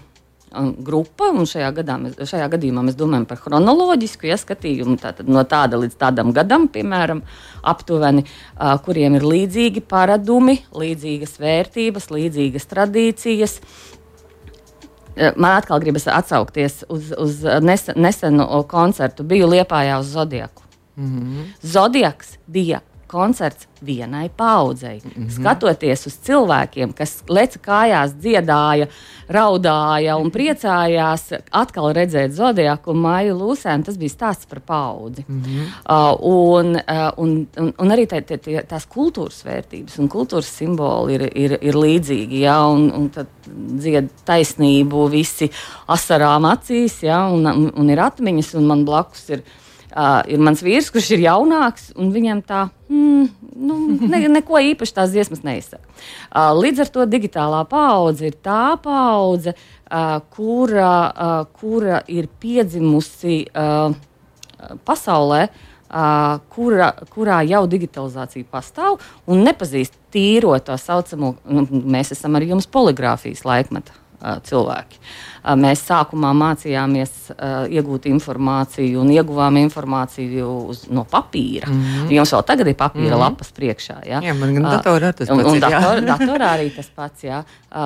grupa, 0.84 1.30
un 1.36 1.46
šajā, 1.48 1.70
gadā, 1.76 1.98
mēs, 2.02 2.16
šajā 2.30 2.48
gadījumā 2.54 2.84
mēs 2.88 2.98
domājam 2.98 3.28
par 3.30 3.40
chronoloģisku 3.42 4.30
ieskatījumu, 4.32 4.96
tātad 5.02 5.30
no 5.30 5.44
tāda 5.48 5.80
līdz 5.82 5.98
tādam 6.00 6.32
gadam, 6.36 6.68
piemēram, 6.72 7.22
aptuveni, 7.68 8.24
kuriem 8.86 9.20
ir 9.20 9.28
līdzīgi 9.28 9.84
paradumi, 9.90 10.62
līdzīgas 10.78 11.38
vērtības, 11.44 12.10
līdzīgas 12.14 12.70
tradīcijas. 12.72 13.60
Man 15.36 15.58
atkal 15.58 15.80
gribas 15.80 16.08
atsaukties 16.08 16.84
uz, 16.90 17.14
uz 17.18 17.44
nesen, 17.62 17.98
nesenu 18.02 18.46
koncertu. 18.70 19.24
Biju 19.24 19.48
Liepājā 19.48 20.00
uz 20.00 20.12
Zodiaku. 20.14 20.64
Mm 20.98 21.08
-hmm. 21.08 21.46
Zodiaks 21.62 22.38
bija 22.48 22.80
koncerts 23.08 23.68
vienai 23.86 24.30
paudzei. 24.30 25.02
Mm 25.04 25.12
-hmm. 25.12 25.30
Skatoties 25.30 26.08
uz 26.08 26.14
cilvēkiem, 26.14 26.94
kas 26.94 27.24
leca 27.30 27.60
kājās, 27.60 28.14
dziedāja, 28.22 28.88
raudāja 29.30 30.16
un 30.18 30.32
priecājās, 30.32 31.34
atkal 31.52 31.94
redzēt 31.94 32.32
zodiaku 32.32 32.92
un 32.92 32.98
māju 32.98 33.36
lūsēm, 33.38 33.84
tas 33.84 33.98
bija 33.98 34.10
stāsts 34.10 34.48
par 34.50 34.60
paudzi. 34.60 35.26
Mm 35.28 35.44
-hmm. 35.44 35.66
uh, 35.90 36.16
un, 36.22 36.76
uh, 36.76 37.12
un, 37.18 37.48
un, 37.58 37.74
un 37.78 37.92
arī 37.92 38.06
tā, 38.08 38.22
tā, 38.22 38.38
tā, 38.38 38.64
tās 38.68 38.88
kultūras 38.88 39.46
vērtības 39.46 40.00
un 40.00 40.10
kultūras 40.10 40.58
simboli 40.58 41.14
ir, 41.14 41.30
ir, 41.36 41.58
ir 41.62 41.76
līdzīgi. 41.76 42.40
Ja, 42.40 42.68
un, 42.68 42.92
un 42.92 43.10
tad 43.10 43.28
dzied 43.78 44.10
taisnību 44.26 45.10
visi 45.10 45.52
asarām 45.88 46.46
acīs, 46.46 47.04
ja, 47.04 47.28
un, 47.28 47.46
un, 47.46 47.72
un 47.76 47.90
ir 47.90 48.00
atmiņas, 48.00 48.54
un 48.54 48.66
man 48.66 48.86
blakus 48.86 49.30
ir 49.30 49.44
Uh, 49.88 50.20
ir 50.28 50.42
mans 50.44 50.60
vīrs, 50.60 50.90
kurš 50.92 51.14
ir 51.16 51.22
jaunāks, 51.24 51.92
un 51.96 52.10
viņam 52.12 52.42
tā 52.44 52.66
mm, 52.92 53.30
nu, 53.56 53.78
ne, 54.12 54.20
neko 54.34 54.60
īpaši 54.74 54.96
tās 54.98 55.14
dziesmas 55.14 55.46
neizsaka. 55.48 55.88
Uh, 56.28 56.52
līdz 56.58 56.84
ar 56.84 56.92
to 56.92 57.06
digitālā 57.08 57.62
paudze 57.72 58.28
ir 58.28 58.36
tā 58.44 58.76
paudze, 58.84 59.56
uh, 59.56 60.18
kura, 60.36 60.92
uh, 61.08 61.40
kura 61.56 62.02
ir 62.12 62.28
piedzimusi 62.42 63.46
uh, 63.48 63.96
pasaulē. 64.84 65.48
Uh, 65.88 66.42
kura, 66.52 66.90
kurā 67.08 67.38
jau 67.48 67.62
digitalizācija 67.72 68.44
pastāv 68.52 68.98
un 69.24 69.40
nepazīst 69.48 69.94
tīro 70.12 70.52
tā 70.60 70.76
saucamo, 70.76 71.30
nu, 71.48 71.64
mēs 71.96 72.12
esam 72.12 72.36
arī 72.36 72.50
jums 72.52 72.68
poligrāfijas 72.68 73.46
laikmetā 73.48 73.96
cilvēki. 74.18 75.00
Mēs 75.62 75.84
sākumā 75.88 76.34
mācījāmies 76.36 77.12
iegūt 77.72 78.08
informāciju 78.10 79.00
un 79.04 79.12
ieguvām 79.14 79.60
informāciju 79.62 80.48
uz, 80.72 80.82
no 80.92 81.06
papīra. 81.08 81.70
Mm 81.70 81.84
-hmm. 81.84 82.12
Jums 82.18 82.34
vēl 82.34 82.44
tagad 82.44 82.68
ir 82.68 82.76
papīra 82.76 83.14
mm 83.14 83.14
-hmm. 83.14 83.20
lapas 83.20 83.52
priekšā. 83.52 83.98
Ja? 84.06 84.22
Jā, 84.22 84.34
man 84.40 84.54
gan 84.54 84.64
datorā 84.64 85.14
tas 85.14 85.28
pats. 85.28 85.40
Un, 85.40 85.46
un 85.46 85.56
ir, 85.56 85.62
dator, 85.62 86.02
datorā 86.14 86.52
arī 86.58 86.76
tas 86.76 86.90
pats. 86.96 87.24
Jā. 87.24 87.44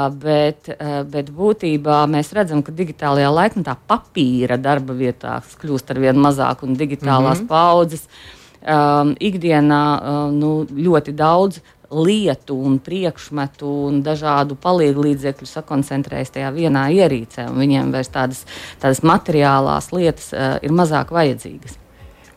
Bet, 0.10 0.70
bet 1.12 1.30
būtībā 1.30 2.08
mēs 2.08 2.34
redzam, 2.34 2.64
ka 2.64 2.72
digitālajā 2.72 3.30
laikmetā 3.34 3.76
papīra 3.88 4.58
darba 4.58 4.94
vietās 4.94 5.58
kļūst 5.62 5.92
ar 5.92 6.00
vien 6.00 6.16
mazāk 6.16 6.64
un 6.64 6.76
digitālās 6.76 7.40
mm 7.40 7.44
-hmm. 7.44 7.48
paudzes. 7.48 8.08
Um, 8.62 9.16
ikdienā 9.20 10.02
um, 10.02 10.40
nu, 10.40 10.66
ļoti 10.70 11.12
daudz 11.12 11.60
lietu 11.92 12.56
un 12.56 12.80
priekšmetu 12.84 13.70
un 13.90 14.02
dažādu 14.06 14.58
palīdzību 14.62 15.06
līdzekļu 15.10 15.50
sakoncentrējas 15.50 16.34
tajā 16.38 16.50
vienā 16.56 16.88
ierīcē, 16.96 17.50
un 17.52 17.60
viņiem 17.62 17.94
vairs 17.94 18.12
tādas, 18.14 18.46
tādas 18.82 19.04
materiālās 19.04 19.92
lietas 19.96 20.32
uh, 20.34 20.58
ir 20.64 20.76
mazāk 20.76 21.14
vajadzīgas. 21.16 21.78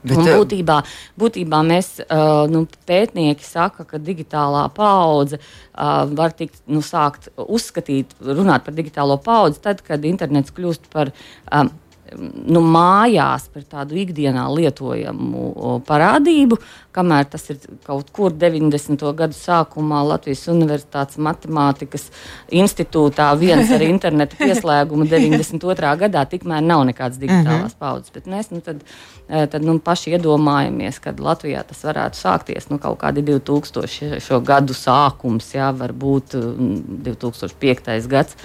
Bet, 0.05 0.19
un 0.21 0.27
būtībā, 0.29 0.79
būtībā 1.17 1.61
mēs, 1.65 1.95
uh, 2.05 2.45
nu, 2.53 2.67
pētnieki 2.89 3.47
saka, 3.47 3.87
ka 3.89 4.01
digitālā 4.03 4.67
paudze 4.77 5.39
uh, 5.39 6.05
var 6.13 6.35
tikt 6.37 6.61
nu, 6.69 6.83
sākt 6.85 7.31
uzskatīt, 7.41 8.13
runāt 8.21 8.67
par 8.67 8.77
digitālo 8.77 9.17
paudzi 9.25 9.63
tad, 9.65 9.81
kad 9.87 10.05
internets 10.05 10.53
kļūst 10.53 10.91
par 10.93 11.15
um, 11.49 11.73
nu, 12.19 12.61
mājās 12.63 13.47
par 13.53 13.65
tādu 13.69 13.97
ikdienā 14.03 14.45
lietojamu 14.53 15.81
parādību, 15.87 16.59
kamēr 16.95 17.29
tas 17.31 17.47
ir 17.53 17.61
kaut 17.87 18.11
kur 18.15 18.35
90. 18.39 19.05
gadu 19.19 19.37
sākumā 19.37 20.03
Latvijas 20.07 20.45
Universitātes 20.53 21.19
matemātikas 21.23 22.09
institūtā 22.55 23.31
viens 23.41 23.73
ar 23.75 23.85
internetu 23.93 24.39
pieslēgumu 24.41 25.09
92. 25.11 25.95
gadā, 26.05 26.25
tikmēr 26.31 26.65
nav 26.65 26.85
nekādas 26.91 27.21
digitālās 27.23 27.75
mhm. 27.75 27.81
paudzes. 27.81 28.15
Bet 28.15 28.29
mēs 28.31 28.53
nu, 28.55 28.63
tad, 28.65 28.85
e, 29.29 29.47
tad, 29.51 29.61
nu, 29.65 29.79
paši 29.85 30.15
iedomājamies, 30.19 31.01
ka 31.03 31.15
Latvijā 31.19 31.65
tas 31.69 31.83
varētu 31.87 32.21
sākties 32.21 32.71
nu, 32.73 32.81
kaut 32.83 33.01
kādi 33.03 33.25
2000 33.27 34.21
šo 34.25 34.41
gadu 34.45 34.77
sākums, 34.77 35.51
jā, 35.57 35.73
varbūt 35.75 36.39
2005. 37.09 37.99
gads. 38.11 38.39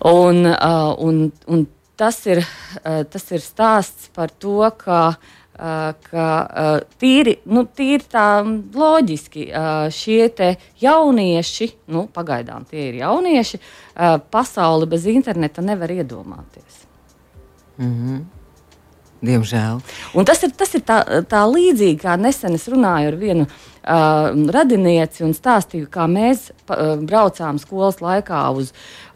Un, 0.00 0.46
uh, 0.46 0.94
un, 0.98 1.26
un 1.46 1.66
tas 2.00 2.24
ir, 2.26 2.40
eh, 2.84 3.04
tas 3.04 3.26
ir 3.34 3.44
stāsts 3.44 4.08
par 4.16 4.32
to, 4.40 4.62
ka, 4.80 5.00
eh, 5.58 5.92
ka 6.08 6.26
eh, 6.62 6.80
tīri, 7.00 7.36
nu, 7.52 7.66
tīri 7.76 8.06
tā 8.08 8.26
loģiski 8.74 9.50
šie 9.92 10.30
jaunieši, 10.80 11.70
nu, 11.92 12.06
pagaidām 12.14 12.64
tie 12.70 12.88
ir 12.88 13.00
jaunieši, 13.02 13.60
pasauli 14.32 14.88
bez 14.88 15.06
interneta 15.10 15.62
nevar 15.62 15.92
iedomāties. 15.92 16.84
Mm 17.78 17.94
-hmm. 17.96 18.39
Diemžēl. 19.20 19.82
Un 20.16 20.24
tas 20.24 20.40
ir, 20.46 20.52
tas 20.56 20.70
ir 20.72 20.84
tā, 20.88 21.02
tā 21.28 21.42
līdzīgi, 21.44 21.98
kā 22.00 22.16
nesen 22.16 22.56
es 22.56 22.64
runāju 22.72 23.10
ar 23.10 23.16
vienu 23.20 23.44
uh, 23.44 24.30
radinieci 24.56 25.26
un 25.26 25.34
stāstīju, 25.36 25.90
kā 25.92 26.06
mēs 26.08 26.46
uh, 26.48 26.94
braucām 27.04 27.58
skolas 27.60 27.98
laikā 28.00 28.40
uz, 28.56 28.70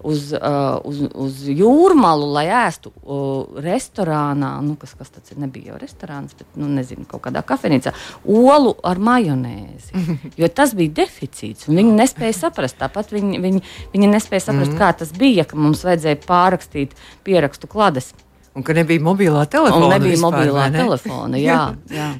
uz, 0.05 0.27
uh, 0.37 0.77
uz, 0.85 0.99
uz 1.09 1.39
jūrmalu, 1.49 2.27
lai 2.37 2.45
ēstu 2.53 2.93
uh, 2.93 3.63
restorānā, 3.65 4.51
nu, 4.67 4.77
kas, 4.81 4.93
kas 4.99 5.09
tas 5.15 5.33
ir, 5.33 5.39
nebija 5.47 5.73
jau 5.73 5.81
restorāns, 5.81 6.37
bet, 6.37 6.51
nu, 6.61 6.69
nezinu, 6.69 7.07
kaut 7.09 7.25
kādā 7.25 7.41
kafejnīcā, 7.47 7.95
olu 8.29 8.75
ar 8.85 9.01
majonēzi. 9.01 10.05
Jo 10.41 10.51
tas 10.53 10.75
bija 10.77 10.93
deficīts, 11.01 11.69
viņi 11.71 11.97
nespēja 11.97 12.37
saprast. 12.37 12.77
Tāpat 12.81 13.13
viņi, 13.15 13.41
viņi, 13.41 13.65
viņi 13.95 14.13
nespēja 14.13 14.51
saprast, 14.51 14.75
mm. 14.75 14.79
kā 14.81 14.93
tas 15.01 15.17
bija, 15.17 15.47
ka 15.49 15.57
mums 15.57 15.85
vajadzēja 15.87 16.21
pārrakstīt 16.27 16.93
pierakstu 17.25 17.71
klades. 17.71 18.13
Un 18.55 18.63
ka 18.63 18.75
nebija 18.77 19.03
mobilā 19.03 19.47
telefona. 19.51 19.89
Un 19.89 19.97
nebija 19.97 20.15
vispār, 20.15 20.31
mobilā 20.31 20.69
ne? 20.71 20.79
telefona, 20.85 21.41
jā. 21.41 21.61
jā. 21.91 22.11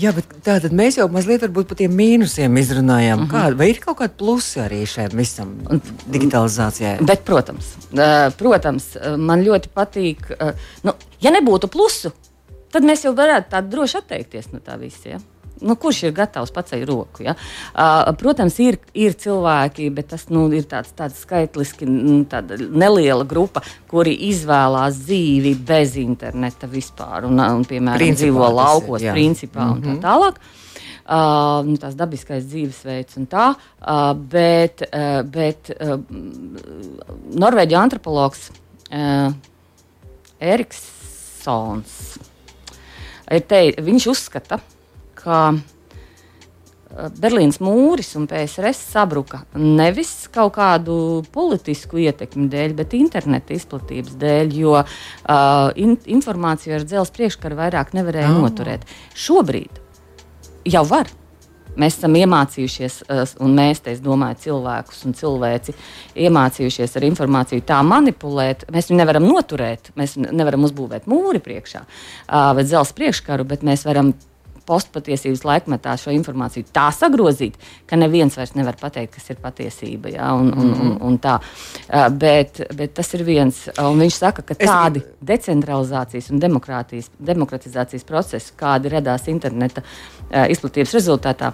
Jā, 0.00 0.08
bet 0.16 0.30
tātad 0.40 0.72
mēs 0.72 0.96
jau 0.96 1.04
mazliet 1.12 1.44
par 1.52 1.76
tiem 1.76 1.92
mīnusiem 1.96 2.56
izrunājām. 2.58 3.20
Uh 3.20 3.26
mhm. 3.26 3.30
-huh. 3.30 3.42
Kāda, 3.44 3.58
vai 3.58 3.68
ir 3.70 3.80
kaut 3.80 3.98
kāda 3.98 4.16
plusa 4.18 4.64
arī 4.66 4.82
šai 4.88 5.08
visam 5.12 5.52
digitalizācijai? 6.06 6.96
Bet, 7.04 7.24
protams, 7.24 7.74
protams, 8.38 8.96
man 9.18 9.44
ļoti 9.44 9.68
patīk. 9.74 10.32
Nu, 10.82 10.94
ja 11.20 11.30
nebūtu 11.30 11.68
plusu, 11.68 12.12
tad 12.72 12.82
mēs 12.82 13.04
jau 13.04 13.14
varētu 13.14 13.52
tā 13.52 13.60
droši 13.68 13.98
atteikties 13.98 14.52
no 14.52 14.58
tā 14.58 14.78
visa. 14.80 15.08
Ja? 15.08 15.18
Nu, 15.62 15.76
kurš 15.80 16.02
ir 16.08 16.14
gatavs 16.16 16.52
pacelt 16.54 16.86
roku? 16.88 17.24
Ja? 17.26 17.34
Uh, 17.72 18.10
protams, 18.18 18.58
ir, 18.62 18.78
ir 18.94 19.16
cilvēki, 19.18 19.88
bet 19.94 20.10
tas 20.12 20.26
nu, 20.32 20.46
ir 20.54 20.66
tāds, 20.70 20.92
tāds 20.98 21.22
skaitliski 21.24 21.88
nu, 21.88 22.22
neliela 22.70 23.26
grupa, 23.28 23.62
kuri 23.90 24.14
izvēlās 24.30 25.02
dzīvi 25.06 25.54
bez 25.68 25.96
interneta 26.00 26.70
vispār. 26.70 27.28
Un, 27.28 27.40
un 27.42 27.68
piemēram, 27.68 28.00
principā, 28.02 28.26
dzīvo 28.26 28.50
laukos, 28.56 29.06
ir, 29.06 29.14
principā 29.14 29.64
mm 29.64 29.70
-hmm. 29.70 29.76
un 29.76 29.86
tā 29.86 29.92
mhm. 29.94 30.02
tālāk. 30.08 30.42
Uh, 31.02 31.66
nu, 31.66 31.76
tās 31.82 31.96
dabiskais 31.98 32.44
dzīvesveids 32.46 33.16
un 33.18 33.26
tā. 33.26 33.54
Uh, 33.82 34.12
bet 34.14 34.84
uh, 34.86 35.22
bet 35.26 35.70
uh, 35.74 35.98
Norvēģija 37.42 37.80
antropologs 37.82 38.50
uh, 38.92 39.34
Eriksons 40.38 42.18
te, 43.40 43.60
viņš 43.80 44.06
uzskata, 44.12 44.58
ka 45.22 45.38
eh, 45.52 47.08
Berlīnas 47.22 47.60
mūris 47.62 48.12
un 48.18 48.26
PSRS 48.30 48.82
sabruka 48.92 49.44
nevis 49.56 50.28
kaut 50.34 50.54
kādu 50.58 50.96
politisku 51.34 52.02
ietekmi 52.02 52.48
dēļ, 52.52 52.76
bet 52.82 52.98
interneta 52.98 53.56
izplatības 53.56 54.18
dēļ, 54.20 54.54
jo 54.58 54.76
uh, 54.82 55.70
in, 55.80 55.96
informāciju 56.18 56.76
ar 56.78 56.86
dzelzceļa 56.86 57.18
priekškaru 57.18 57.58
vairāk 57.62 57.96
nevarēja 57.96 58.34
oh. 58.34 58.44
noturēt. 58.44 58.86
Šobrīd 59.14 59.82
jau 60.68 60.86
var. 60.88 61.10
Mēs 61.72 61.96
esam 61.96 62.12
iemācījušies, 62.20 62.98
un 63.40 63.54
mēs, 63.56 63.80
te, 63.80 63.94
es 63.94 64.02
domāju, 64.04 64.36
cilvēkus 64.42 64.98
un 65.08 65.14
cilvēci, 65.16 65.72
iemācījušies 66.20 66.98
ar 66.98 67.06
informāciju 67.08 67.64
tā 67.64 67.78
manipulēt. 67.86 68.66
Mēs 68.74 68.90
viņu 68.90 68.98
nevaram 69.00 69.24
noturēt, 69.24 69.88
mēs 69.96 70.18
nevaram 70.20 70.66
uzbūvēt 70.68 71.08
mūri 71.08 71.40
priekšā 71.40 71.80
vai 72.28 72.66
dzelzceļa 72.66 72.98
priekškaru, 72.98 73.48
bet 73.48 73.64
mēs 73.64 73.86
varam 73.88 74.12
postpatiesības 74.66 75.44
laikmetā 75.46 75.94
šo 76.00 76.12
informāciju 76.14 76.68
tā 76.74 76.88
sagrozīt, 76.94 77.58
ka 77.88 77.98
neviens 78.00 78.36
vairs 78.38 78.54
nevar 78.58 78.78
pateikt, 78.80 79.16
kas 79.16 79.32
ir 79.32 79.40
patiesība. 79.42 80.12
Ja? 80.14 80.32
Un, 80.38 80.52
un, 80.52 80.72
un, 80.72 80.94
un 81.08 81.18
tā. 81.22 81.38
bet, 82.14 82.62
bet 82.76 82.94
tas 82.98 83.12
ir 83.16 83.26
viens. 83.28 83.64
Un 83.82 84.00
viņš 84.02 84.18
saka, 84.22 84.46
ka 84.46 84.56
tādi 84.58 85.02
es... 85.02 85.12
decentralizācijas 85.32 86.30
un 86.32 86.42
demokratizācijas 86.42 88.08
procesi, 88.08 88.56
kādi 88.58 88.92
radās 88.92 89.28
interneta 89.32 89.84
izplatības 90.52 90.96
rezultātā, 90.98 91.52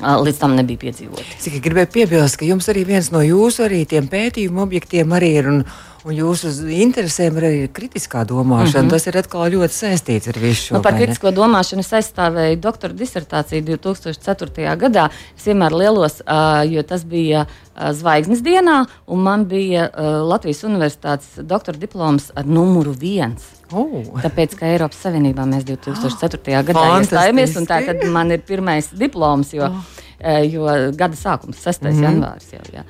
līdz 0.00 0.38
tam 0.40 0.56
nebija 0.56 0.86
piedzīvoti. 0.86 1.36
Tikai 1.42 1.60
gribēju 1.64 1.92
piebilst, 1.94 2.38
ka 2.40 2.48
jums 2.48 2.68
arī 2.72 2.84
viens 2.88 3.10
no 3.14 3.22
jūsu 3.24 3.68
pētījumu 4.12 4.64
objektiem 4.66 5.12
arī 5.16 5.36
ir. 5.40 5.52
Un, 5.52 5.62
Un 6.06 6.14
jūsu 6.14 6.52
interesēm 6.70 7.38
ir 7.40 7.44
arī 7.48 7.62
kritiskā 7.74 8.20
domāšana. 8.28 8.84
Mm 8.84 8.86
-hmm. 8.86 8.90
Tas 8.90 9.06
ir 9.06 9.16
atkal 9.18 9.50
ļoti 9.50 9.74
saistīts 9.74 10.28
ar 10.30 10.38
visu 10.38 10.62
šo. 10.62 10.74
Nu, 10.76 10.82
par 10.82 10.94
kritisko 10.94 11.32
domāšanu 11.34 11.82
es 11.82 11.90
aizstāvēju 11.92 12.60
doktora 12.60 12.94
disertāciju 12.94 13.64
2004. 13.64 14.76
gadā. 14.76 15.08
Es 15.36 15.46
vienmēr 15.46 15.74
lielos, 15.74 16.22
jo 16.70 16.82
tas 16.82 17.04
bija 17.04 17.46
zvaigznes 17.74 18.40
dienā, 18.42 18.86
un 19.06 19.18
man 19.22 19.44
bija 19.46 19.90
Latvijas 20.22 20.62
Universitātes 20.62 21.42
doktora 21.42 21.78
diploms 21.78 22.30
ar 22.34 22.46
numuru 22.46 22.92
viens. 22.92 23.42
Oh. 23.72 24.04
Tāpēc, 24.22 24.54
ka 24.56 24.66
Eiropas 24.66 25.02
Savienībā 25.02 25.42
mēs 25.42 25.64
2004. 25.64 26.62
gadā 26.62 27.00
iestājāmies, 27.00 27.56
un 27.58 27.66
tā 27.66 28.10
man 28.10 28.30
ir 28.30 28.38
pirmais 28.38 28.88
diploms. 28.94 29.52
Jo, 29.52 29.64
oh. 29.64 29.95
Jo 30.24 30.64
gada 30.96 31.16
sākums, 31.16 31.60
6. 31.60 31.82
Mm 31.82 31.90
-hmm. 31.90 32.02
janvāris 32.02 32.52
jau. 32.52 32.62
Jā. 32.72 32.84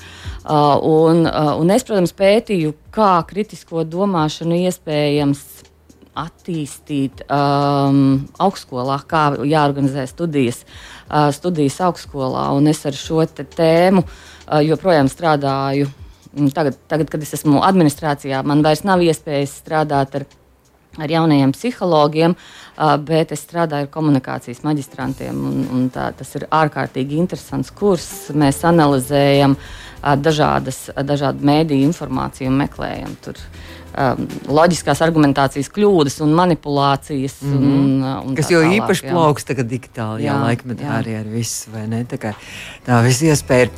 Uh, 0.45 0.79
un, 0.83 1.27
uh, 1.27 1.61
un 1.61 1.71
es, 1.71 1.83
protams, 1.85 2.13
pētīju, 2.15 2.75
kā 2.93 3.27
kritisko 3.27 3.85
domāšanu 3.85 4.55
iespējams 4.55 5.43
attīstīt 6.17 7.25
um, 7.29 8.29
augstskolā, 8.39 9.01
kā 9.09 9.37
jāorganizē 9.45 10.07
studijas, 10.07 10.65
uh, 11.11 11.29
studijas 11.35 11.81
augstskolā. 11.81 12.49
Un 12.57 12.69
es 12.69 12.87
ar 12.87 12.97
šo 12.97 13.27
tēmu 13.27 14.03
uh, 14.03 14.61
joprojām 14.65 15.11
strādāju. 15.13 15.91
Tagad, 16.53 16.77
tagad, 16.89 17.09
kad 17.11 17.23
es 17.23 17.33
esmu 17.33 17.63
administrācijā, 17.65 18.43
man 18.45 18.63
vairs 18.65 18.85
nav 18.85 19.01
iespējas 19.01 19.55
strādāt 19.63 20.19
ar, 20.19 20.27
ar 20.99 21.13
jaunajiem 21.13 21.53
psihologiem, 21.55 22.37
bet 23.09 23.33
es 23.35 23.45
strādāju 23.47 23.87
ar 23.87 23.93
komunikācijas 23.93 24.63
maģistrantiem. 24.67 25.43
Un, 25.51 25.65
un 25.73 25.89
tā, 25.95 26.11
tas 26.17 26.35
ir 26.39 26.49
ārkārtīgi 26.51 27.19
interesants 27.21 27.73
kurs. 27.77 28.09
Mēs 28.37 28.63
analizējam 28.69 29.57
dažādas, 30.23 30.87
dažādu 31.07 31.47
mēdīju 31.47 31.91
informāciju 31.91 32.53
un 32.53 32.61
meklējam 32.65 33.17
tur. 33.25 33.41
Um, 33.97 34.27
loģiskās 34.53 35.01
argumentācijas 35.01 35.71
kļūdas 35.73 36.19
un 36.21 36.35
manipulācijas. 36.37 37.39
Mm 37.41 37.55
-hmm. 37.55 37.79
un, 37.79 38.03
un 38.29 38.35
Kas 38.37 38.51
jau 38.53 38.61
tālāk, 38.61 38.75
īpaši 38.77 39.07
jā. 39.07 39.13
plauks 39.15 39.49
tagad 39.49 39.71
digitāli, 39.71 40.27
jā, 40.27 40.35
jā 40.35 40.43
laikmetā 40.43 40.91
arī 40.99 41.15
ar 41.21 41.31
visu, 41.33 41.71
vai 41.73 41.87
ne? 41.89 42.03
Tā 42.05 42.19
kā 42.21 42.35
tā 42.85 43.01
viss 43.07 43.25
iespēja. 43.25 43.71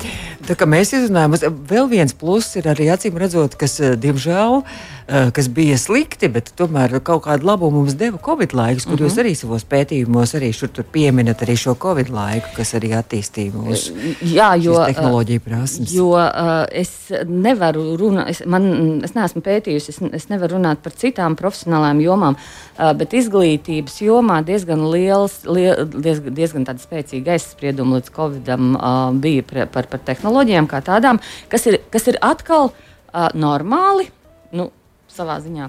Tā 0.48 0.58
kā 0.58 0.66
mēs 0.66 0.90
izrunājam, 0.90 1.38
vēl 1.70 1.86
viens 1.88 2.12
pluss 2.12 2.56
ir 2.56 2.66
arī 2.66 2.90
acīm 2.90 3.14
redzot, 3.14 3.54
kas, 3.54 3.78
diemžēl, 3.78 4.58
uh, 4.58 4.98
Eh, 5.08 5.30
kas 5.32 5.46
bija 5.48 5.76
slikti, 5.80 6.28
bet 6.28 6.50
tomēr 6.52 6.98
kaut 7.00 7.22
kādu 7.24 7.46
labumu 7.48 7.78
mums 7.80 7.94
deva 7.96 8.18
Covid 8.20 8.52
laiks, 8.52 8.84
kur 8.84 8.92
mm 8.92 8.98
-hmm. 8.98 9.04
jūs 9.04 9.12
mhm. 9.12 9.20
arī 9.20 9.34
savos 9.34 9.64
pētījumos 9.64 10.34
arī 10.36 10.50
šur 10.52 10.68
tur 10.68 10.84
pieminat 10.84 11.42
arī 11.42 11.56
šo 11.56 11.74
Covid 11.74 12.10
laiku, 12.12 12.48
kas 12.56 12.74
arī 12.74 12.90
attīstīja 12.92 13.52
mūsu 13.52 13.92
Jā, 14.20 14.50
jo, 14.62 14.74
tehnoloģiju 14.84 15.40
prasmes. 15.40 15.92
Jo 15.92 16.10
uh, 16.10 16.66
es 16.72 16.90
nevaru 17.24 17.96
runāt, 17.96 18.28
es, 18.28 18.42
man, 18.46 19.00
es 19.04 19.14
neesmu 19.14 19.40
pētījusi, 19.40 19.88
es, 19.88 19.98
es 20.16 20.28
nevaru 20.30 20.56
runāt 20.56 20.82
par 20.84 20.94
citām 20.96 21.36
profesionālām 21.38 22.02
jomām, 22.04 22.38
uh, 22.38 22.92
bet 22.98 23.16
izglītības 23.18 24.00
jomā 24.04 24.40
diezgan 24.46 24.84
liels, 24.92 25.40
liel, 25.48 25.84
diezgan, 25.94 26.36
diezgan 26.36 26.68
spēcīga 26.68 27.36
aizsprieduma 27.36 27.98
līdz 27.98 28.14
Covidam 28.14 28.74
uh, 28.76 28.98
bija 29.16 29.46
par, 29.48 29.64
par, 29.74 29.90
par 29.90 30.04
tehnoloģijām 30.08 30.70
kā 30.70 30.82
tādām, 30.86 31.22
kas 31.52 31.68
ir, 31.70 31.80
kas 31.92 32.08
ir 32.12 32.20
atkal 32.24 32.70
uh, 32.72 33.28
normāli. 33.34 34.10
Nu, 34.54 34.70
savā 35.12 35.40
ziņā. 35.44 35.68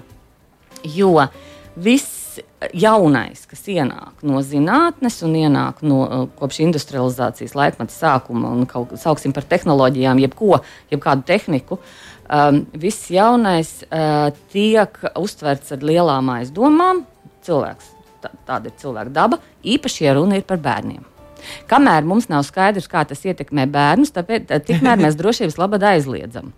Jo 0.96 1.12
viss 1.80 2.20
jaunais, 2.76 3.42
kas 3.48 3.62
ienāk 3.72 4.22
no 4.26 4.40
zinātnes 4.44 5.18
un 5.26 5.34
ienāk 5.38 5.80
no 5.86 6.00
uh, 6.04 6.24
kopš 6.38 6.60
industrializācijas 6.66 7.56
laikmeta 7.56 7.94
sākuma, 7.94 8.52
un 8.52 8.68
kaut 8.70 8.92
kā 8.92 9.00
sauksim 9.00 9.34
par 9.36 9.46
tehnoloģijām, 9.48 10.20
jebko, 10.22 10.60
jebkādu 10.92 11.26
tehniku, 11.28 11.80
um, 12.30 12.64
viss 12.78 13.10
jaunais 13.12 13.80
uh, 13.90 14.30
tiek 14.52 14.98
uztverts 15.18 15.74
ar 15.74 15.84
lielām 15.86 16.30
aizdomām. 16.32 17.04
Cilvēks, 17.46 17.92
tā, 18.22 18.32
tāda 18.48 18.70
ir 18.70 18.76
cilvēka 18.80 19.14
daba, 19.16 19.40
īpaši, 19.64 20.04
ja 20.06 20.16
runa 20.18 20.38
ir 20.38 20.46
par 20.48 20.60
bērniem. 20.62 21.04
Kamēr 21.70 22.06
mums 22.06 22.28
nav 22.30 22.44
skaidrs, 22.46 22.88
kā 22.90 23.04
tas 23.08 23.22
ietekmē 23.26 23.66
bērnus, 23.70 24.12
tāpēc 24.14 24.50
tikmēr 24.66 25.00
mēs 25.00 25.18
drošības 25.18 25.58
labad 25.60 25.86
aizliedzam. 25.92 26.52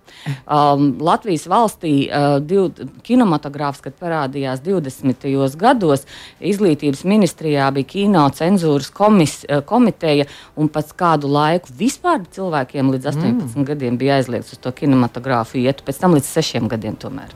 Um, 0.46 0.88
Latvijas 1.02 1.46
valstī 1.50 1.94
uh, 2.06 2.38
div, 2.44 2.70
kinematogrāfs, 3.06 3.82
kad 3.84 3.96
parādījās 4.00 4.62
20. 4.64 5.28
gados, 5.60 6.06
izglītības 6.40 7.04
ministrijā 7.08 7.68
bija 7.74 7.90
kino 7.94 8.24
cenzūras 8.34 8.90
komis, 8.94 9.40
uh, 9.48 9.62
komiteja, 9.66 10.28
un 10.56 10.70
pēc 10.72 10.94
kādu 10.98 11.30
laiku 11.32 11.74
vispār 11.78 12.26
cilvēkiem 12.32 12.92
līdz 12.94 13.12
18 13.14 13.56
mm. 13.56 13.68
gadiem 13.72 14.00
bija 14.00 14.20
aizliegts 14.20 14.56
uz 14.56 14.62
to 14.62 14.74
kinematogrāfu 14.76 15.62
iet, 15.62 15.84
pēc 15.86 16.02
tam 16.02 16.18
līdz 16.18 16.34
6 16.40 16.70
gadiem 16.72 16.98
tomēr. 17.00 17.32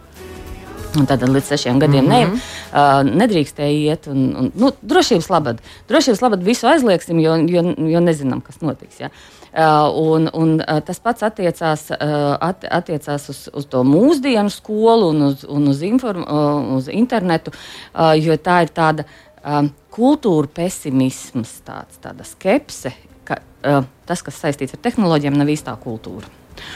Tad 1.05 1.23
līdz 1.29 1.45
sešiem 1.53 1.79
gadiem 1.79 2.05
mm 2.05 2.11
-hmm. 2.11 2.33
ne, 2.33 2.41
uh, 2.73 3.17
nedrīkstēja 3.21 3.93
iet. 3.93 4.07
Un, 4.07 4.37
un, 4.37 4.53
nu, 4.55 4.71
drošības 4.83 5.29
labad. 5.31 5.61
Drošības 5.89 6.23
labad 6.23 6.43
visu 6.43 6.67
aizliegsim, 6.67 7.21
jo, 7.21 7.37
jo, 7.37 7.63
jo 7.79 8.01
nezinām, 8.01 8.41
kas 8.41 8.61
notiks. 8.61 9.01
Ja? 9.01 9.11
Uh, 9.57 10.13
un, 10.13 10.31
un, 10.33 10.55
uh, 10.61 10.81
tas 10.85 11.01
pats 11.01 11.23
attiecās, 11.23 11.91
uh, 11.91 12.37
at, 12.41 12.65
attiecās 12.71 13.29
uz, 13.29 13.49
uz 13.53 13.67
to 13.67 13.83
mūsdienu 13.85 14.51
skolu 14.51 15.09
un 15.09 15.23
uz, 15.23 15.45
un 15.49 15.69
uz, 15.69 15.83
inform, 15.83 16.23
uh, 16.23 16.77
uz 16.77 16.89
internetu, 16.89 17.51
uh, 17.95 18.13
jo 18.21 18.37
tā 18.37 18.63
ir 18.63 18.69
tāda 18.69 19.05
uh, 19.05 19.69
kultūra 19.91 20.49
pesimisms, 20.55 21.61
tāds, 21.65 21.97
tāda 22.03 22.25
skepse, 22.25 22.93
ka 23.25 23.41
uh, 23.41 23.85
tas, 24.07 24.23
kas 24.23 24.43
saistīts 24.45 24.75
ar 24.75 24.81
tehnoloģijām, 24.81 25.37
nav 25.37 25.47
īstā 25.47 25.77
kultūra. 25.77 26.27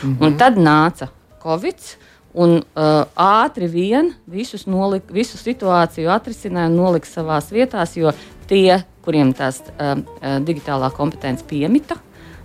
Mm 0.03 0.17
-hmm. 0.17 0.27
Un 0.27 0.37
tad 0.37 0.57
nāca 0.57 1.09
Covid. 1.43 1.77
-19 1.77 2.10
Un 2.39 2.61
uh, 2.61 2.91
ātri 3.19 3.67
vien 3.67 4.13
visus 4.31 4.69
nolik, 4.71 5.09
visu 5.11 5.39
situāciju 5.41 6.13
atrisināja 6.15 6.71
un 6.71 6.77
nolika 6.79 7.09
savā 7.11 7.41
vietā, 7.51 7.83
jo 7.99 8.13
tie, 8.51 8.85
kuriem 9.03 9.33
tās 9.35 9.59
uh, 9.65 9.97
uh, 9.99 10.37
digitālā 10.47 10.93
kompetence 10.95 11.43
piemita, 11.49 11.99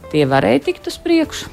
tie 0.09 0.25
varēja 0.25 0.63
tikt 0.69 0.89
uz 0.89 0.97
priekšu. 1.01 1.51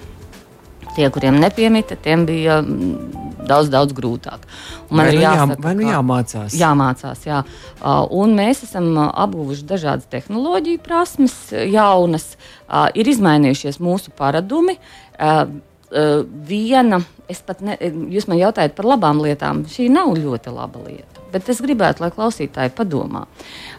Tie, 0.97 1.07
kuriem 1.13 1.39
nepiemita, 1.41 1.97
tiem 1.97 2.25
bija 2.29 2.59
mm, 2.61 3.45
daudz, 3.49 3.69
daudz 3.73 3.95
grūtāk. 3.97 4.45
Un 4.91 4.99
man 4.99 5.09
vai 5.09 5.13
ir 5.13 5.19
nu 5.19 5.25
jāsaka, 5.25 5.69
jā, 5.69 5.75
nu 5.77 5.87
jāmācās. 5.89 6.57
Jāmācās, 6.61 7.27
jā. 7.29 7.41
Uh, 7.81 8.05
un 8.17 8.33
mēs 8.37 8.65
esam 8.67 8.91
uh, 8.97 9.11
apguvuši 9.25 9.67
dažādas 9.69 10.09
tehnoloģiju 10.13 10.81
prasmes, 10.85 11.37
jaunas, 11.73 12.35
uh, 12.69 12.89
ir 12.97 13.13
izmainījušies 13.13 13.81
mūsu 13.83 14.13
paradumi. 14.17 14.79
Uh, 15.17 15.53
uh, 15.93 16.23
viena, 16.49 17.03
es 17.31 17.43
pat 17.47 17.63
ne, 17.65 17.77
jūs 18.13 18.29
man 18.31 18.41
jautājat 18.41 18.75
par 18.77 18.89
labām 18.95 19.23
lietām, 19.23 19.65
šī 19.69 19.89
nav 19.93 20.15
ļoti 20.19 20.55
laba 20.55 20.83
lieta. 20.87 21.25
Bet 21.33 21.49
es 21.49 21.63
gribētu, 21.65 22.05
lai 22.05 22.11
klausītāji 22.13 22.75
padomā. 22.77 23.25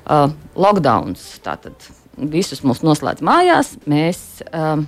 Uh, 0.05 0.31
lockdowns 0.57 1.25
tātad 1.45 1.89
visus 2.17 2.63
mūs 2.65 2.83
noslēdz 2.85 3.23
mājās. 3.25 3.75
Mēs, 3.89 4.43
uh, 4.49 4.81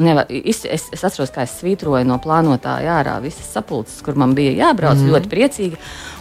Nevar, 0.00 0.28
es, 0.30 0.62
es, 0.64 0.86
es 0.94 1.02
atceros, 1.04 1.32
kā 1.34 1.42
es 1.44 1.56
svītroju 1.58 2.06
no 2.06 2.20
plānotāja 2.22 3.00
ārā 3.00 3.16
visas 3.24 3.48
sapulces, 3.52 3.98
kur 4.06 4.14
man 4.16 4.36
bija 4.38 4.52
jābrauc. 4.54 4.96
Mm 4.96 5.02
-hmm. 5.02 5.12
Ļoti 5.16 5.28
priecīgi. 5.28 5.76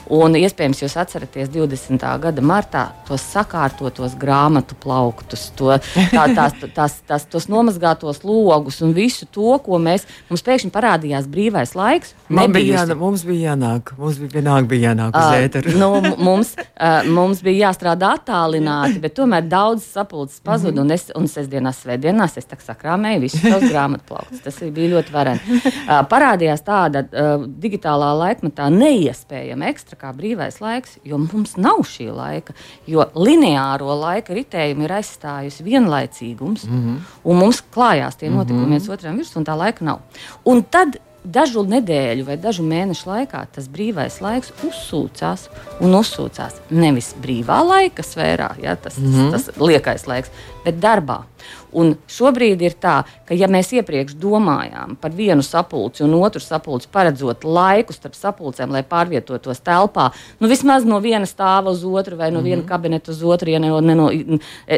Un 0.09 0.33
iespējams, 0.33 0.79
jūs 0.81 0.95
atceraties 0.97 1.51
20. 1.53 2.01
gada 2.23 2.41
martā 2.41 2.87
tos 3.05 3.21
sakārtotos 3.29 4.15
grāmatu 4.17 4.73
plauktus, 4.81 5.49
to, 5.57 5.75
tā, 6.15 6.23
tās, 6.33 6.55
tās, 6.73 6.95
tās, 7.05 7.25
tos 7.29 7.45
nomazgātos 7.51 8.23
logus 8.25 8.81
un 8.85 8.95
visu 8.97 9.27
to, 9.29 9.53
ko 9.61 9.77
mēs. 9.81 10.07
Mums 10.31 10.41
pēkšņi 10.47 10.71
parādījās 10.73 11.27
brīvais 11.29 11.75
laiks. 11.77 12.15
Bija 12.29 12.81
jānāk, 12.81 12.97
mums 12.97 13.25
bija 13.27 13.51
jānāk, 13.51 13.93
mums 13.99 14.17
bija 14.23 14.39
vienalga 14.39 14.71
bija 14.71 14.89
jānāk 14.89 15.19
uz 15.19 15.27
uh, 15.27 15.43
ēteru. 15.43 15.75
nu, 15.77 15.91
mums, 16.29 16.55
uh, 16.57 17.05
mums 17.05 17.43
bija 17.45 17.67
jāstrādā 17.69 18.15
attālināti, 18.17 18.97
bet 19.03 19.13
tomēr 19.19 19.45
daudz 19.45 19.85
sapulces 19.85 20.41
pazuda. 20.41 20.81
Mm 20.81 20.89
-hmm. 20.89 20.89
Un 20.89 20.91
es 20.91 21.11
un 21.15 21.27
sestdienās, 21.27 21.83
svētdienās 21.85 22.37
es 22.37 22.49
sakrāmēju 22.65 23.21
visus 23.27 23.45
tos 23.45 23.69
grāmatu 23.73 24.03
plauktus. 24.07 24.41
Tas 24.41 24.59
bija 24.59 24.95
ļoti 24.97 25.13
vareni. 25.13 25.39
Uh, 25.53 26.01
parādījās 26.09 26.65
tāda 26.65 27.05
uh, 27.05 27.45
digitālā 27.45 28.09
laikmetā 28.23 28.69
neiespējama 28.73 29.69
ekstra 29.69 29.98
kā 29.99 30.13
brīvais 30.15 30.59
laiks, 30.63 30.97
jo 31.03 31.19
mums 31.21 31.57
nav 31.57 31.83
šī 31.87 32.09
laika. 32.15 32.55
Jo 32.89 33.05
lineāro 33.15 33.93
laika 33.99 34.33
ritējumu 34.37 34.87
ir 34.87 34.95
aizstājusi 34.99 35.65
vienlaicīgums, 35.67 36.65
mm 36.67 36.79
-hmm. 36.79 36.97
un 37.23 37.37
mums 37.43 37.61
klājās 37.75 38.17
tie 38.17 38.29
notikumi 38.29 38.59
mm 38.59 38.65
-hmm. 38.65 38.69
viens 38.69 38.89
otram 38.89 39.19
virsū, 39.19 39.37
un 39.37 39.45
tā 39.45 39.57
laika 39.57 39.85
nav. 39.85 39.99
Un 40.45 40.63
tad 40.63 40.99
dažu 41.23 41.63
nedēļu 41.67 42.25
vai 42.27 42.37
dažu 42.37 42.63
mēnešu 42.63 43.09
laikā 43.09 43.41
tas 43.55 43.67
brīvais 43.71 44.19
laiks 44.23 44.53
uzsūcās 44.65 45.47
un 45.83 45.95
uzsūcās. 45.99 46.61
Nevis 46.69 47.13
brīvā 47.21 47.59
laika 47.65 48.05
sfērā, 48.05 48.53
ja, 48.63 48.75
tas, 48.75 48.97
mm 48.97 49.13
-hmm. 49.13 49.31
tas, 49.31 49.49
tas 49.49 49.57
liekais 49.57 50.07
laiks, 50.07 50.31
bet 50.65 50.79
darbā. 50.79 51.23
Un 51.71 51.93
šobrīd 52.09 52.61
ir 52.65 52.75
tā, 52.81 53.03
ka 53.27 53.37
ja 53.37 53.49
mēs 53.51 53.69
iepriekš 53.77 54.15
domājām 54.17 54.95
par 55.01 55.13
vienu 55.13 55.43
sapulci 55.45 56.03
un 56.05 56.15
otru 56.17 56.41
sapulci, 56.41 56.89
paredzot 56.91 57.45
laiku 57.45 57.93
starp 57.93 58.17
sapulcēm, 58.17 58.73
lai 58.73 58.81
pārvietotos 58.87 59.61
telpā, 59.65 60.09
nu 60.41 60.49
vismaz 60.49 60.87
no 60.87 60.97
viena 61.03 61.29
stāva 61.29 61.69
uz 61.69 61.83
otru 61.85 62.17
vai 62.17 62.31
no 62.31 62.39
mm 62.39 62.41
-hmm. 62.41 62.47
viena 62.49 62.61
mhm. 62.61 62.69
kabineta 62.69 63.11
uz 63.11 63.23
otru, 63.23 63.49
ja 63.49 63.59
ne, 63.59 63.69
ne 63.81 63.95
no, 63.95 64.09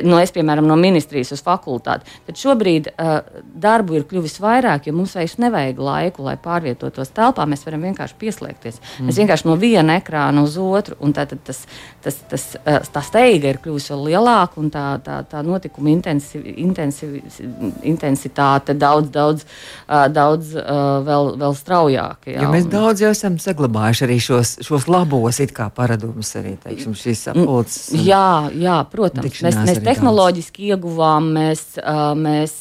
no 0.03 0.19
es, 0.19 0.31
piemēram, 0.31 0.67
no 0.67 0.75
ministrijas 0.75 1.31
uz 1.31 1.43
fakultāti, 1.43 2.05
tad 2.25 2.35
šobrīd 2.35 2.87
uh, 2.87 3.19
darbu 3.55 3.95
ir 3.95 4.03
kļuvis 4.03 4.39
vairāk, 4.41 4.87
jo 4.87 4.93
mums 4.93 5.15
vairs 5.15 5.37
nevajag 5.37 5.79
laiku, 5.79 6.23
lai 6.23 6.37
pārvietotos 6.37 7.09
telpā. 7.15 7.45
Mēs 7.45 7.65
varam 7.65 7.81
vienkārši 7.81 8.15
pieslēgties. 8.19 8.81
Mm. 8.99 9.05
Mēs 9.05 9.17
vienkārši 9.17 9.47
no 9.47 9.55
viena 9.55 9.97
ekrāna 9.99 10.43
uz 10.43 10.57
otru, 10.57 10.95
un 10.99 11.13
tā, 11.13 11.25
tas, 11.25 11.65
tas, 12.01 12.15
tas, 12.29 12.57
uh, 12.65 12.79
tā 12.93 13.01
steiga 13.01 13.49
ir 13.49 13.57
kļuvusi 13.63 13.93
vēl 13.93 14.05
lielāka 14.11 14.59
un 14.61 14.69
tā, 14.69 14.85
tā, 15.03 15.23
tā 15.23 15.43
notikuma 15.45 15.89
intensitāte 15.89 16.50
intensitāte 16.57 18.73
daudz, 18.77 19.09
daudz, 19.13 19.45
daudz 19.87 20.53
vēl, 21.07 21.25
vēl 21.41 21.53
straujāka. 21.57 22.31
Jā. 22.33 22.39
Jo 22.45 22.49
mēs 22.53 22.65
daudz 22.71 22.97
jau 23.05 23.11
esam 23.15 23.33
saglabājuši 23.41 24.01
arī 24.07 24.17
šos, 24.23 24.49
šos 24.67 24.83
labos 24.91 25.37
paradumus, 25.75 26.29
arī 26.39 26.53
teiksim, 26.61 26.93
šīs 26.97 27.19
sapulces. 27.29 27.91
Jā, 28.05 28.49
jā, 28.55 28.77
protams. 28.91 29.41
Mēs, 29.41 29.55
mēs 29.65 29.83
tehnoloģiski 29.85 30.63
daudz. 30.63 30.71
ieguvām, 30.75 31.23
mēs. 31.39 31.61
mēs 32.21 32.53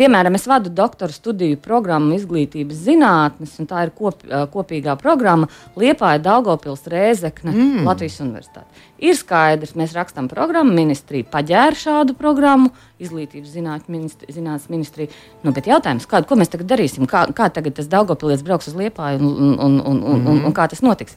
Piemēram, 0.00 0.32
es 0.38 0.46
vadu 0.48 0.70
doktora 0.72 1.12
studiju 1.12 1.58
programmu 1.60 2.14
izglītības 2.16 2.78
zinātnes, 2.86 3.52
un 3.60 3.66
tā 3.68 3.82
ir 3.84 3.90
kop, 3.92 4.22
kopīgā 4.54 4.94
programma 5.00 5.50
Liepāja 5.76 6.22
Daugopils 6.24 6.86
Rēzekne 6.88 7.52
mm. 7.52 7.82
Latvijas 7.84 8.16
Universitāte. 8.24 8.86
Ir 9.00 9.16
skaidrs, 9.16 9.72
mēs 9.80 9.94
rakstām 9.96 10.28
programmu, 10.28 10.74
ministrija 10.76 11.24
paģēra 11.32 11.76
šādu 11.80 12.14
programmu, 12.18 12.68
izglītības 13.00 13.54
ministri, 13.88 14.28
zinātnes 14.28 14.68
ministrija. 14.68 15.08
Nu, 15.42 15.54
bet 15.56 15.70
jautājums, 15.70 16.08
kādu, 16.10 16.28
ko 16.28 16.36
mēs 16.36 16.52
tagad 16.52 16.68
darīsim? 16.68 17.08
Kā, 17.08 17.24
kā 17.32 17.48
tagad 17.48 17.78
tas 17.78 17.88
Daugopils 17.88 18.44
brauks 18.44 18.68
uz 18.68 18.76
Liepāju 18.76 19.22
un, 19.24 19.30
un, 19.30 19.54
un, 19.56 19.78
un, 19.80 20.02
un, 20.04 20.26
un, 20.34 20.42
un 20.50 20.56
kā 20.56 20.68
tas 20.68 20.84
notiks? 20.84 21.16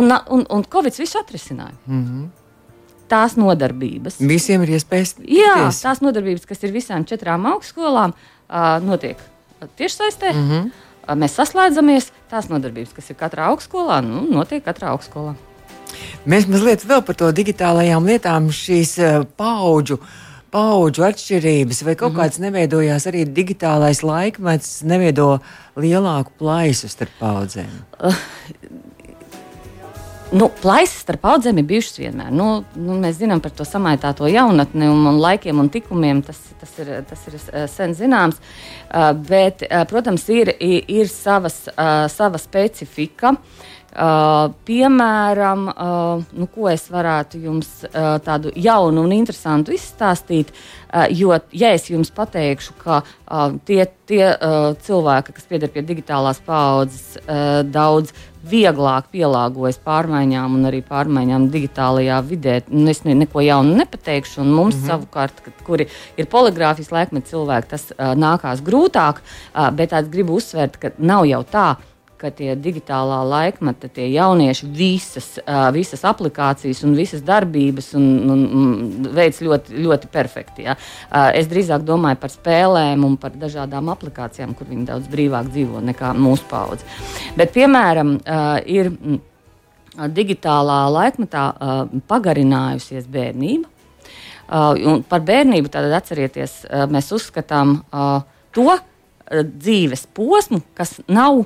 Un, 0.00 0.08
un, 0.08 0.46
un 0.48 0.64
Covid 0.72 0.96
visu 0.96 1.20
atrisināja. 1.20 1.76
Mm 1.86 2.04
-hmm 2.04 2.30
tās 3.12 3.36
nodarbības. 3.36 4.16
Visiem 4.24 4.62
ir 4.62 4.70
iespējas. 4.78 5.16
Jā, 5.28 5.68
tās 5.82 6.00
nodarbības, 6.00 6.46
kas 6.48 6.62
ir 6.64 6.72
visām 6.72 7.04
četrām 7.04 7.44
augstskolām, 7.50 8.14
notiek 8.86 9.20
tiešsaistē. 9.76 10.32
Mm 10.32 10.48
-hmm. 10.48 10.70
Mēs 11.18 11.36
saslēdzamies. 11.36 12.12
Tās 12.30 12.48
nodarbības, 12.48 12.92
kas 12.96 13.10
ir 13.10 13.16
katrā 13.16 13.50
augstskolā, 13.52 14.00
nu, 14.00 14.22
notiek 14.30 14.64
katrā 14.64 14.94
augstskolā. 14.94 15.34
Mēs 16.26 16.48
mazliet 16.50 16.84
vēl 16.86 17.02
par 17.06 17.18
to 17.18 17.30
digitālajām 17.34 18.06
lietām, 18.06 18.50
šīs 18.54 18.98
paudžu. 19.36 19.98
Paudžu 20.52 21.06
atšķirības, 21.06 21.78
vai 21.84 21.94
kaut 21.96 22.12
mm 22.12 22.16
-hmm. 22.16 22.22
kāds 22.22 22.38
neveidojās 22.38 23.06
arī 23.08 23.24
digitālais 23.24 24.02
laikmets, 24.04 24.82
neveido 24.82 25.40
lielāku 25.76 26.30
plaisu 26.38 26.88
starp 26.88 27.10
paudzēm? 27.20 27.72
Uh, 28.04 28.14
Nu, 30.32 30.46
plaisas 30.48 31.02
starp 31.04 31.20
paudzēm 31.26 31.58
ir 31.60 31.66
bijušas 31.68 31.98
vienmēr. 32.00 32.30
Nu, 32.32 32.46
nu, 32.72 32.94
mēs 33.02 33.18
zinām 33.18 33.42
par 33.44 33.52
to 33.52 33.66
samaitāto 33.68 34.24
jaunatni 34.32 34.88
un, 34.88 35.02
un 35.10 35.18
laikiem 35.20 35.58
un 35.60 35.68
tikumiem. 35.72 36.22
Tas, 36.24 36.38
tas, 36.60 36.72
ir, 36.80 36.92
tas 37.08 37.26
ir 37.28 37.36
eh, 37.36 37.66
sen 37.68 37.92
zināms. 37.98 38.38
Uh, 38.88 39.10
bet, 39.28 39.66
uh, 39.66 39.82
protams, 39.90 40.24
ir, 40.32 40.54
ir 40.62 41.12
savas, 41.12 41.66
uh, 41.74 42.06
sava 42.12 42.40
specifika. 42.40 43.34
Uh, 43.36 43.72
piemēram, 43.92 45.66
uh, 45.68 46.22
nu, 46.32 46.46
ko 46.48 46.70
es 46.72 46.86
varētu 46.88 47.40
jums 47.44 47.68
uh, 47.84 48.16
tādu 48.24 48.52
jaunu 48.56 49.04
un 49.04 49.12
interesantu 49.12 49.74
izstāstīt, 49.76 50.52
uh, 50.54 51.04
jo, 51.12 51.34
ja 51.52 51.74
es 51.76 51.90
jums 51.92 52.08
pateikšu, 52.14 52.78
ka 52.80 53.02
uh, 53.02 53.52
tie, 53.68 53.84
tie 54.08 54.24
uh, 54.32 54.72
cilvēki, 54.80 55.36
kas 55.36 55.48
pieder 55.50 55.72
pie 55.72 55.84
digitālās 55.84 56.40
paudzes, 56.46 57.18
uh, 57.26 57.60
daudz 57.68 58.16
vieglāk 58.42 59.12
pielāgojas 59.12 59.76
pārmaiņām 59.84 60.56
un 60.56 60.66
arī 60.72 60.80
pārmaiņām 60.82 61.46
digitālajā 61.52 62.16
vidē. 62.26 62.56
Nu, 62.72 62.88
es 62.90 63.04
ne, 63.04 63.14
neko 63.14 63.44
jaunu 63.44 63.76
nepateikšu, 63.78 64.40
un 64.42 64.50
mums 64.50 64.74
mm 64.74 64.80
-hmm. 64.80 64.88
savukārt, 64.88 65.44
kad, 65.44 65.62
kuri 65.68 65.86
ir 66.16 66.26
poligrāfijas 66.26 66.90
laikmeti 66.90 67.36
cilvēki, 67.36 67.68
tas 67.68 67.92
uh, 67.92 68.16
nākās 68.16 68.64
grūtāk, 68.64 69.20
uh, 69.20 69.70
bet 69.70 69.92
es 69.92 70.08
gribu 70.08 70.40
uzsvērt, 70.40 70.80
ka 70.80 70.96
nav 70.98 71.26
jau 71.28 71.44
tā 71.44 71.74
ka 71.76 71.91
tie 72.30 72.52
digitālā 72.54 73.18
laikmeta, 73.26 73.88
tie 73.90 74.06
jaunieši 74.12 74.68
visas, 74.70 75.26
visas 75.74 76.04
aplikācijas 76.06 76.84
un 76.86 76.94
visas 76.94 77.24
darbības 77.26 77.92
un, 77.98 78.06
un, 78.30 78.44
un 78.60 79.08
veids 79.16 79.42
ļoti, 79.42 79.80
ļoti 79.82 80.10
perfekti. 80.12 80.68
Ja. 80.68 80.76
Es 81.34 81.50
drīzāk 81.50 81.82
domāju 81.88 82.20
par 82.22 82.30
spēlēm 82.30 83.02
un 83.08 83.18
par 83.18 83.34
dažādām 83.34 83.90
aplikācijām, 83.92 84.54
kur 84.54 84.70
viņi 84.70 84.86
daudz 84.92 85.10
brīvāk 85.10 85.50
dzīvo 85.50 85.82
nekā 85.90 86.12
mūsu 86.14 86.46
paudze. 86.50 86.86
Bet, 87.36 87.50
piemēram, 87.56 88.18
ir 88.70 88.92
digitālā 89.92 90.80
laikmetā 90.92 91.48
pagarinājusies 92.08 93.10
bērnība. 93.10 93.68
Uh, 93.68 93.72
par 95.08 95.22
bērnību 95.24 95.70
tad 95.72 95.92
atcerieties, 95.96 96.62
mēs 96.92 97.12
uzskatām 97.14 97.78
to 98.52 98.74
dzīves 99.32 100.06
posmu, 100.12 100.60
kas 100.76 100.98
nav 101.08 101.44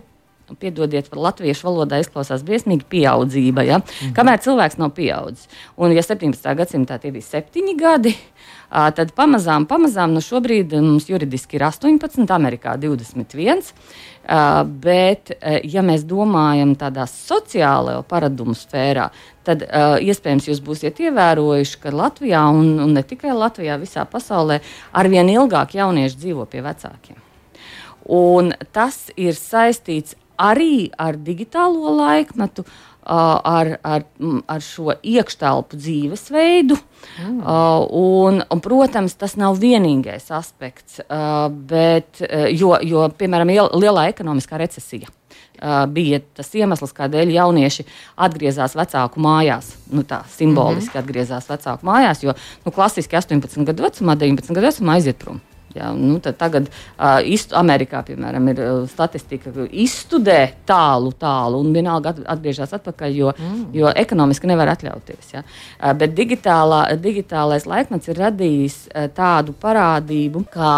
Piedodiet, 0.55 1.09
par 1.11 1.19
latviešu 1.25 1.67
valodā 1.67 1.99
izklausās 1.99 2.45
briesmīgi 2.47 2.87
pieaudzība. 2.91 3.65
Ja? 3.67 3.81
Mhm. 3.83 4.13
Kamēr 4.15 4.39
cilvēks 4.45 4.79
nav 4.79 4.93
pieaudzis. 4.95 5.49
Un, 5.77 5.95
ja 5.97 6.05
17. 6.07 6.53
gadsimtā 6.61 7.01
tie 7.03 7.11
bija 7.11 7.27
septiņi 7.27 7.75
gadi, 7.81 8.15
tad 8.71 9.11
pamazām, 9.19 9.67
pamazām 9.67 10.15
nu 10.15 10.23
šobrīd 10.23 10.75
mums 10.79 11.09
juridiski 11.11 11.59
ir 11.59 11.67
18, 11.67 12.31
Amerikā 12.35 12.77
21. 12.79 13.73
Bet, 14.83 15.31
ja 15.67 15.83
mēs 15.87 16.03
domājam 16.07 16.75
tādā 16.79 17.07
sociālajā 17.11 18.03
paradumu 18.11 18.57
sfērā, 18.59 19.11
tad 19.47 19.63
iespējams 20.03 20.49
jūs 20.51 20.63
būsiet 20.67 20.99
ievērojuši, 21.07 21.79
ka 21.83 21.95
Latvijā 21.95 22.43
un, 22.51 22.75
un 22.83 22.97
ne 22.97 23.05
tikai 23.07 23.35
Latvijā, 23.37 23.79
visā 23.79 24.07
pasaulē 24.11 24.59
arvien 24.99 25.31
ilgāk 25.31 25.79
jaunieši 25.79 26.23
dzīvo 26.25 26.49
pie 26.51 26.65
vecākiem. 26.67 27.23
Un 28.07 28.53
tas 28.75 29.09
ir 29.19 29.35
saistīts 29.35 30.15
arī 30.39 30.91
ar 30.99 31.17
digitālo 31.17 31.97
laikmetu, 31.97 32.65
ar, 33.07 33.77
ar, 33.83 34.05
ar 34.51 34.63
šo 34.65 34.97
iekštelpu 35.03 35.79
dzīvesveidu. 35.79 36.79
Mm. 37.23 37.37
Un, 37.47 38.41
un, 38.43 38.63
protams, 38.65 39.15
tas 39.19 39.37
nav 39.39 39.61
vienīgais 39.63 40.27
aspekts, 40.35 40.99
bet, 41.71 42.23
jo, 42.57 42.75
jo 42.83 43.07
piemēram, 43.19 43.53
lielā 43.79 44.09
ekonomiskā 44.11 44.59
recesija. 44.61 45.13
Bija 45.89 46.21
tas 46.37 46.51
iemesls, 46.53 46.93
kādēļ 46.97 47.31
jaunieši 47.33 47.87
atgriezās 48.27 48.75
vecāku 48.77 49.23
mājās. 49.25 49.71
Nu, 49.89 50.05
tā 50.05 50.21
simboliski 50.35 50.91
mm 50.91 50.93
-hmm. 50.93 51.05
atgriezās 51.05 51.49
vecāku 51.49 51.87
mājās, 51.87 52.23
jo 52.25 52.35
nu, 52.65 52.73
klasiski 52.73 53.17
18 53.17 53.65
gadu 53.65 53.87
vecumā, 53.87 54.17
19 54.17 54.53
gadu 54.53 54.67
vecumā 54.67 54.99
aiziet 54.99 55.19
prom. 55.19 55.41
Jā, 55.77 55.91
nu, 55.93 56.17
tagad 56.25 56.71
uh, 56.71 57.19
istu, 57.21 57.53
Amerikā, 57.59 58.01
piemēram, 58.07 58.47
ir 58.49 58.61
uh, 58.63 58.77
statistika, 58.89 59.51
ka 59.53 59.67
izstudē 59.69 60.39
tālu, 60.69 61.11
tālu 61.21 61.61
un 61.61 61.75
vienalga 61.75 62.15
atgriežas 62.33 62.73
atpakaļ, 62.79 63.17
jo, 63.19 63.33
mm. 63.37 63.59
jo 63.77 63.91
ekonomiski 63.93 64.49
nevar 64.49 64.73
atļauties. 64.73 65.35
Ja? 65.35 65.43
Uh, 65.77 65.93
bet 66.01 66.15
digitālā, 66.17 66.81
digitālais 67.03 67.67
laikmets 67.69 68.09
ir 68.09 68.21
radījis 68.23 68.79
uh, 68.87 69.09
tādu 69.13 69.53
parādību 69.61 70.47
kā 70.55 70.73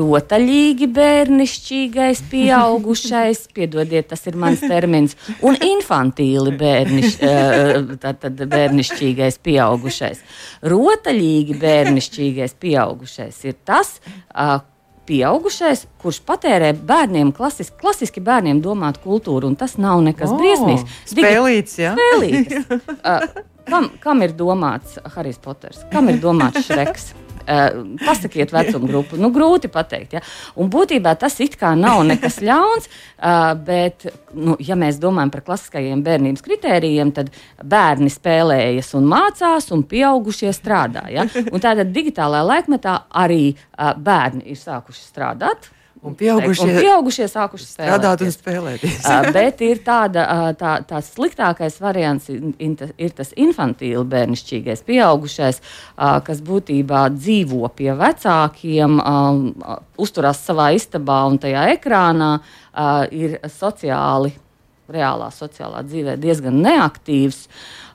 rotaļīgi 0.00 0.90
bērnišķīgais, 0.98 2.24
pieaugušais, 2.32 3.44
piedodiet, 3.56 4.10
tas 4.10 4.26
ir 4.26 4.40
mans 4.40 4.64
termins, 4.64 5.14
un 5.46 5.60
infantīli 5.62 6.56
bērniš, 6.58 7.20
uh, 7.22 7.94
tad, 8.02 8.18
tad 8.24 8.42
bērnišķīgais, 8.50 9.38
pieaugušais. 9.46 10.26
Rotaļīgi 10.74 11.60
bērnišķīgais, 11.62 12.58
pieaugušais 12.66 13.44
ir 13.46 13.58
tas, 13.62 13.94
uh, 14.02 14.20
pieaugušais, 15.10 15.86
kurš 16.02 16.20
patērē 16.26 16.72
bērniem, 16.86 17.32
klasiski, 17.34 17.76
klasiski 17.80 18.22
bērniem 18.24 18.60
domātu 18.62 19.02
kultūru, 19.06 19.50
un 19.50 19.56
tas 19.58 19.76
nav 19.80 20.02
nekas 20.06 20.30
oh, 20.30 20.38
briesmīgs. 20.38 21.00
Spēlīts, 21.10 21.78
jā. 21.82 21.94
Spēlīts. 21.98 22.70
uh, 23.10 23.42
kam, 23.66 23.90
kam 24.02 24.22
ir 24.26 24.36
domāts 24.38 25.00
Harijs 25.16 25.40
Poters? 25.42 25.82
Kam 25.92 26.12
ir 26.12 26.20
domāts 26.22 26.68
Šreks? 26.68 27.12
Uh, 27.50 27.96
pasakiet 28.04 28.52
vecumu 28.54 28.86
grupu. 28.86 29.16
Nu, 29.18 29.32
grūti 29.34 29.66
pateikt. 29.72 30.12
Ja? 30.14 30.20
Un 30.60 30.68
būtībā 30.70 31.16
tas 31.18 31.34
it 31.42 31.56
kā 31.58 31.72
nav 31.74 32.04
nekas 32.06 32.36
ļauns, 32.46 32.86
uh, 32.86 33.56
bet, 33.66 34.06
nu, 34.38 34.54
ja 34.62 34.76
mēs 34.78 35.00
domājam 35.02 35.32
par 35.34 35.42
klasiskajiem 35.48 36.04
bērnības 36.06 36.46
kritērijiem, 36.46 37.10
tad 37.16 37.32
bērni 37.58 38.12
spēlējas 38.12 38.92
un 39.00 39.10
mācās, 39.10 39.66
un 39.74 39.82
pieaugušie 39.90 40.54
strādā. 40.54 41.08
Ja? 41.10 41.26
Un 41.50 41.58
tātad 41.58 41.90
digitālajā 41.90 42.46
laikmetā 42.52 42.96
arī 43.18 43.42
uh, 43.50 43.96
bērni 43.98 44.46
ir 44.54 44.60
sākuši 44.60 45.02
strādāt. 45.08 45.72
Un 46.00 46.14
pieaugušie, 46.16 46.64
un 46.64 46.78
pieaugušie 46.80 47.26
sākuši 47.28 47.66
strādāt 47.68 48.22
un 48.24 48.30
spēlēties. 48.32 49.02
uh, 49.10 49.26
bet 49.36 49.60
ir 49.66 49.82
tāda, 49.84 50.24
uh, 50.24 50.44
tā, 50.56 50.78
tās 50.88 51.10
sliktākais 51.12 51.76
variants, 51.82 52.30
in, 52.32 52.54
in, 52.56 52.76
ir 52.96 53.12
tas 53.16 53.34
infantīli 53.36 54.00
bērnišķīgais, 54.08 54.80
pieaugušais, 54.88 55.60
uh, 55.60 56.16
kas 56.24 56.40
būtībā 56.46 57.04
dzīvo 57.18 57.68
pie 57.76 57.92
vecākiem, 58.00 58.96
uzturās 60.00 60.40
savā 60.46 60.70
istabā 60.76 61.20
un 61.28 61.36
tajā 61.42 61.66
ekrānā, 61.74 62.30
ir 63.12 63.36
sociāli, 63.50 64.32
reālā 64.94 65.30
sociālā 65.34 65.84
dzīvē 65.86 66.18
diezgan 66.20 66.60
neaktīvs. 66.64 67.46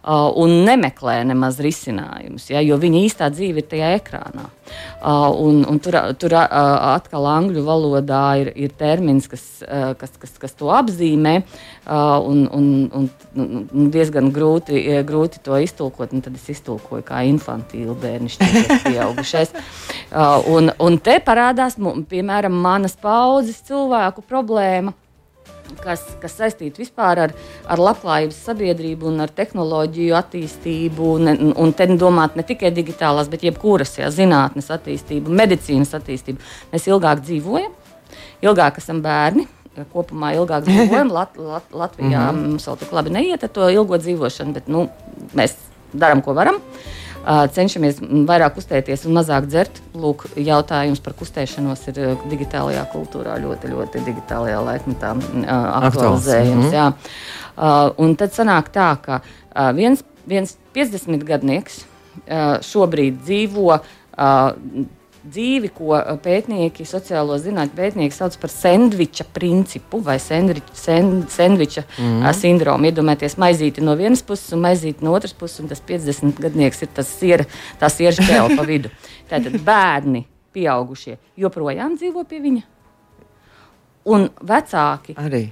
Uh, 0.05 0.29
un 0.37 0.51
nemeklē 0.67 1.23
nemaz 1.25 1.57
risinājumus, 1.65 2.51
ja, 2.51 2.59
jo 2.61 2.77
viņa 2.77 2.99
īstā 3.07 3.29
dzīve 3.33 3.63
ir 3.63 3.69
tajā 3.71 3.87
ekrānā. 3.97 4.43
Uh, 5.01 5.31
un, 5.41 5.63
un 5.65 5.79
tur 5.81 5.97
tur 6.21 6.35
uh, 6.37 6.43
atkal 6.91 7.25
angļu 7.29 7.63
valodā 7.65 8.21
ir, 8.41 8.51
ir 8.53 8.75
termins, 8.77 9.25
kas, 9.29 9.41
uh, 9.65 9.95
kas, 9.97 10.13
kas, 10.21 10.35
kas 10.41 10.53
to 10.59 10.69
apzīmē, 10.73 11.39
uh, 11.41 12.19
un, 12.21 12.43
un, 12.53 12.67
un, 12.93 13.07
un 13.65 13.87
diezgan 13.93 14.29
grūti, 14.35 14.83
grūti 15.09 15.41
to 15.45 15.57
iztulkot. 15.65 16.13
Tad 16.25 16.37
es 16.37 16.45
iztulkoju 16.53 17.01
kā 17.05 17.23
infantīlu 17.25 17.97
bērnišķīgais 18.05 18.85
pieaugušais. 18.85 19.55
Uh, 19.55 20.37
un, 20.53 20.69
un 20.85 20.99
te 21.01 21.17
parādās, 21.25 21.79
piemēram, 22.13 22.53
manas 22.53 22.93
paudzes 23.01 23.57
cilvēku 23.65 24.21
problēma 24.29 24.93
kas, 25.83 26.03
kas 26.21 26.37
saistīti 26.39 26.83
vispār 26.83 27.21
ar, 27.25 27.33
ar 27.69 27.81
labklājības 27.81 28.37
sabiedrību 28.47 29.09
un 29.11 29.23
ar 29.25 29.33
tehnoloģiju 29.35 30.15
attīstību. 30.19 31.11
Un, 31.15 31.51
un 31.53 31.73
te 31.77 31.87
domāt 31.93 32.37
ne 32.39 32.45
tikai 32.47 32.71
digitālās, 32.75 33.29
bet 33.31 33.45
jebkuras 33.47 33.97
jā, 33.99 34.09
zinātnes 34.13 34.71
attīstību, 34.73 35.33
medicīnas 35.41 35.95
attīstību. 35.97 36.41
Mēs 36.73 36.89
ilgāk 36.91 37.23
dzīvojam, 37.25 37.71
ilgāk 38.45 38.81
esam 38.83 39.03
bērni. 39.05 39.47
Kopumā 39.91 40.31
ilgāk 40.37 40.63
dzīvojam. 40.67 41.11
Lat, 41.11 41.37
Lat, 41.37 41.71
Latvijā 41.71 42.31
mm 42.31 42.35
-hmm. 42.35 42.51
mums 42.51 42.67
vēl 42.67 42.77
tik 42.83 42.91
labi 42.95 43.15
neiet 43.17 43.43
ar 43.43 43.49
to 43.49 43.69
ilgo 43.69 43.97
dzīvošanu, 43.97 44.53
bet 44.53 44.67
nu, 44.67 44.87
mēs 45.35 45.57
darām, 45.93 46.21
ko 46.23 46.33
varam. 46.33 46.55
Uh, 46.55 47.04
cenšamies 47.25 47.99
vairāk 48.29 48.57
kustēties 48.57 49.05
un 49.07 49.15
mazāk 49.17 49.47
dzert. 49.49 49.79
Lūk, 49.97 50.27
jautājums 50.37 51.01
par 51.03 51.15
kustēšanos 51.17 51.87
ir 51.91 52.01
digitālajā 52.29 52.83
kultūrā 52.93 53.37
ļoti, 53.41 53.71
ļoti 53.73 54.03
digitālajā 54.05 54.61
laikmetā 54.69 55.15
aktualizējams. 55.81 56.69
Mm 56.69 56.75
-hmm. 56.75 57.93
Un 58.03 58.15
tad 58.19 58.35
sanāk 58.35 58.69
tā, 58.75 58.89
ka 59.01 59.21
viens, 59.73 60.03
viens 60.27 60.57
50 60.75 61.23
gadnieks 61.23 61.85
šobrīd 62.65 63.21
dzīvo 63.23 63.79
dzīvi, 65.25 65.71
ko 65.75 65.97
pētnieki, 66.23 66.85
sociālo 66.87 67.37
zinātņu 67.41 67.77
pētnieki 67.77 68.15
sauc 68.15 68.37
par 68.41 68.51
sandviča 68.53 69.25
principu 69.35 69.99
vai 70.05 70.17
sandviča, 70.21 70.75
sandviča 71.35 71.85
mm 71.87 72.33
sindromu. 72.35 72.89
Iedomājieties, 72.89 73.37
maizīti 73.41 73.83
no 73.85 73.95
vienas 73.95 74.23
puses 74.23 74.53
un 74.53 74.61
maizīti 74.65 75.05
no 75.05 75.13
otras 75.15 75.33
puses, 75.33 75.59
un 75.63 75.69
tas 75.71 75.81
50 75.81 76.41
gadnieks 76.41 76.81
ir 76.81 76.89
tas 76.93 77.07
siera, 77.07 77.45
tā 77.79 77.89
sieža 77.89 78.25
ķēle 78.25 78.57
pa 78.57 78.65
vidu. 78.67 78.89
Tātad 79.29 79.57
bērni, 79.65 80.25
pieaugušie, 80.53 81.17
joprojām 81.37 81.95
dzīvo 81.97 82.25
pie 82.29 82.41
viņa, 82.43 82.63
un 84.05 84.29
vecāki 84.41 85.15
arī 85.17 85.47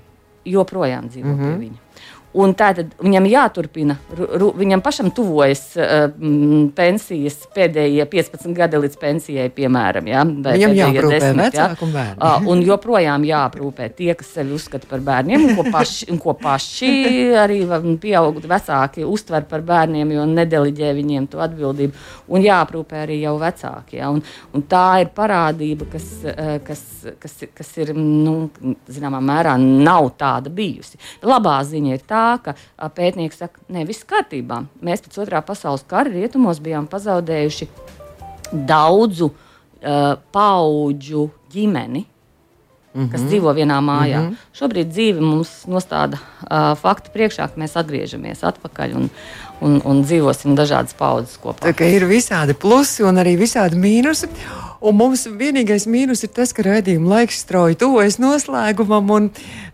joprojām 0.46 1.10
dzīvo 1.10 1.28
mm 1.28 1.40
-hmm. 1.40 1.58
pie 1.58 1.66
viņa. 1.66 1.80
Un 2.34 2.56
tātad 2.58 2.96
viņam 2.98 3.28
jāturpina, 3.30 3.96
ru, 4.18 4.48
viņam 4.58 4.82
pašam 4.82 5.12
tuvojas 5.14 5.62
uh, 5.78 6.08
pensijas 6.74 7.36
pēdējie 7.54 8.08
15 8.10 8.56
gadi 8.58 8.80
līdz 8.82 8.98
pensijai, 8.98 9.46
piemēram. 9.54 10.10
Ja, 10.10 10.24
viņam 10.26 10.74
jāaprūpē 10.80 11.20
desmit, 11.22 11.58
ja, 11.60 11.68
un 11.78 11.94
bērni. 11.94 12.18
Uh, 12.18 12.48
un 12.50 12.64
joprojām 12.66 13.28
jāaprūpē 13.28 13.90
tie, 14.00 14.10
kas 14.18 14.32
sevi 14.34 14.56
uzskata 14.58 14.90
par 14.90 15.04
bērniem, 15.06 15.46
un 15.46 15.60
ko 15.60 15.66
paši, 15.76 16.08
un 16.14 16.22
ko 16.24 16.34
paši 16.40 16.90
arī 17.44 17.60
pieauguši 18.02 18.50
vecāki 18.50 19.06
uztver 19.06 19.46
par 19.50 19.62
bērniem, 19.68 20.16
jo 20.18 20.26
nedeliģē 20.34 20.90
viņiem 20.98 21.30
to 21.30 21.44
atbildību. 21.46 22.02
Un 22.34 22.48
jāaprūpē 22.48 23.04
arī 23.04 23.20
jau 23.22 23.36
vecāki. 23.42 24.00
Ja, 24.02 24.10
un, 24.10 24.24
un 24.58 24.66
tā 24.66 25.04
ir 25.06 25.14
parādība, 25.14 25.86
kas, 25.94 26.10
uh, 26.34 26.58
kas, 26.66 26.82
kas, 27.22 27.38
kas 27.54 27.72
ir, 27.86 27.94
nu, 27.94 28.50
zināmā 28.90 29.22
mērā, 29.22 29.54
nav 29.62 30.16
tāda 30.18 30.50
bijusi. 30.50 30.98
Labā 31.22 31.60
ziņa 31.70 31.94
ir 31.94 32.06
tā, 32.10 32.23
tā, 32.24 32.32
ka 32.44 32.90
pētnieki 32.96 33.38
saka, 33.38 33.64
ne, 33.74 33.86
viss 33.90 34.08
kārtībā. 34.08 34.64
Mēs 34.84 35.04
pēc 35.06 35.20
otrā 35.26 35.44
pasaules 35.46 35.86
kara 35.88 36.14
rietumos 36.14 36.62
bijām 36.64 36.88
pazaudējuši 36.92 37.70
daudzu 38.54 39.30
uh, 39.30 40.16
paudžu 40.32 41.30
ģimeni. 41.54 42.08
Mm 42.94 43.02
-hmm. 43.02 43.12
kas 43.12 43.22
mhm. 43.22 43.30
dzīvo 43.30 43.54
vienā 43.58 43.80
mājā. 43.82 44.20
Mm 44.22 44.30
-hmm. 44.30 44.36
Šobrīd 44.60 44.90
dzīve 44.92 45.22
mums 45.22 45.50
nostāda 45.66 46.18
uh, 46.18 46.78
faktu 46.78 47.10
priekšā, 47.14 47.48
ka 47.50 47.62
mēs 47.62 47.74
atgriežamies 47.74 48.44
atpakaļ 48.44 48.96
un, 48.96 49.10
un, 49.62 49.82
un 49.86 50.04
dzīvosim 50.04 50.56
dažādas 50.56 50.94
paudzes 50.94 51.40
kopā. 51.44 51.74
Tā 51.74 51.86
ir 51.90 52.06
visādi 52.06 52.54
plusi 52.54 53.04
un 53.04 53.16
arī 53.16 53.34
visādi 53.38 53.76
mīnusi. 53.76 54.28
Un 54.84 54.98
mums 55.00 55.22
vienīgais 55.40 55.86
mīnus 55.88 56.26
ir 56.26 56.32
tas, 56.36 56.52
ka 56.52 56.66
raidījuma 56.66 57.14
laiks 57.14 57.38
strauji 57.46 57.78
tuvojas 57.80 58.18
noslēgumam, 58.20 59.14
un 59.16 59.30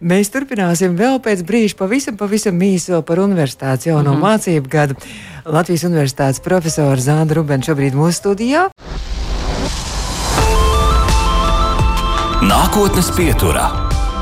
mēs 0.06 0.30
turpināsim 0.30 0.94
vēl 1.00 1.18
pēc 1.26 1.42
brīža 1.48 1.80
pavisam, 1.80 2.18
pavisam 2.20 2.62
īsi 2.62 2.94
par 3.08 3.24
universitātes 3.24 3.90
jauno 3.90 4.14
mm 4.14 4.22
-hmm. 4.22 4.28
mācību 4.28 4.70
gadu. 4.70 4.96
Latvijas 5.46 5.84
Universitātes 5.90 6.44
profesora 6.46 7.02
Zāna 7.02 7.34
Rubena 7.34 7.64
šobrīd 7.64 7.98
mūsu 7.98 8.22
studijā. 8.22 8.70
Nākotnes 12.46 13.10
pieturā 13.18 13.68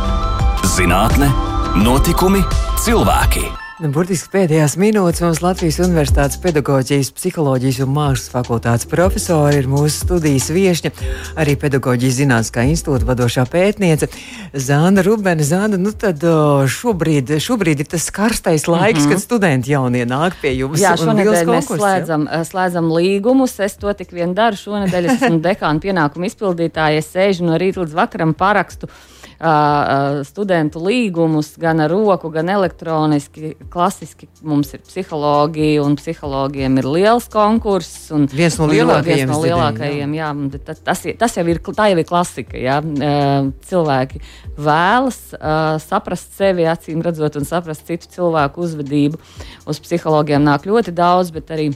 -zinātne, 0.77 1.31
notikumi, 1.75 2.43
cilvēki. 2.79 3.66
Nu, 3.78 3.91
burtiski 3.93 4.32
pēdējās 4.34 4.73
minūtes 4.82 5.21
mums 5.21 5.39
Latvijas 5.43 5.75
Universitātes 5.84 6.39
pedagoģijas, 6.41 7.11
psiholoģijas 7.13 7.84
un 7.84 7.91
mākslas 7.93 8.32
fakultātes 8.34 8.88
profesori 8.89 9.59
ir 9.59 9.67
mūsu 9.69 9.99
studijas 9.99 10.47
viesņa, 10.49 10.89
arī 11.38 11.53
pedagoģijas 11.61 12.15
zinātniskā 12.17 12.63
institūta 12.71 13.05
vadošā 13.05 13.43
pētniece 13.53 14.09
Zāna 14.65 15.03
Rubena. 15.05 15.45
Zāna, 15.45 15.78
nu 15.78 15.91
tad 15.93 16.25
šobrīd, 16.73 17.36
šobrīd 17.45 17.84
ir 17.84 17.89
tas 17.91 18.07
karstais 18.15 18.65
laiks, 18.65 19.03
mm 19.03 19.05
-hmm. 19.05 19.13
kad 19.13 19.21
studenti 19.21 19.71
jaunie 19.75 20.07
nāk 20.09 20.39
pie 20.41 20.55
jums. 20.57 20.82
Jā, 20.82 20.95
šonadēļ 20.97 21.51
mēs 21.51 21.69
slēdzam, 21.69 22.25
ja? 22.32 22.41
slēdzam 22.49 22.89
līgumus. 22.95 23.59
Es 23.59 23.78
to 23.78 23.93
tik 23.93 24.09
vien 24.09 24.34
daru. 24.34 24.57
Šonadēļ 24.57 25.05
es 25.05 25.21
esmu 25.21 25.38
dekāna 25.49 25.78
pienākumu 25.86 26.25
izpildītāja. 26.25 26.97
Es 26.97 27.13
sēžu 27.13 27.45
no 27.45 27.61
rīta 27.61 27.86
līdz 27.86 27.93
vakaram 27.93 28.34
parakstu 28.34 28.89
studentu 30.27 30.81
līgumus 30.81 31.51
gan 31.61 31.81
ar 31.83 31.91
roku, 31.93 32.31
gan 32.33 32.49
elektroniski. 32.49 33.53
Klasiski 33.73 34.29
mums 34.41 34.73
ir 34.73 34.81
psiholoģija, 34.81 35.83
un 35.85 35.97
psihologiem 35.99 36.79
ir 36.81 36.89
liels 36.89 37.27
konkurss. 37.29 38.09
Viens 38.33 38.57
no 38.57 38.69
lielākajiem. 38.71 39.27
Viens 39.27 39.31
no 39.31 39.41
lielākajiem 39.43 40.15
jā. 40.17 40.27
Jā, 40.27 40.59
tas, 40.65 40.81
tas, 40.83 41.05
tas 41.21 41.38
jau 41.38 41.45
ir, 41.47 41.61
tā 41.61 41.89
jau 41.91 41.99
ir 42.01 42.07
klasika. 42.09 42.57
Jā. 42.57 42.81
Cilvēki 43.69 44.23
vēlas 44.57 45.19
saprast 45.85 46.33
sevi, 46.39 46.65
acīm 46.67 47.05
redzot, 47.05 47.38
un 47.38 47.45
saprast 47.45 47.85
citu 47.88 48.09
cilvēku 48.17 48.65
uzvedību. 48.65 49.21
Uz 49.69 49.81
psihologiem 49.83 50.41
nāk 50.43 50.65
ļoti 50.65 50.95
daudz, 50.97 51.29
bet 51.35 51.53
arī 51.53 51.69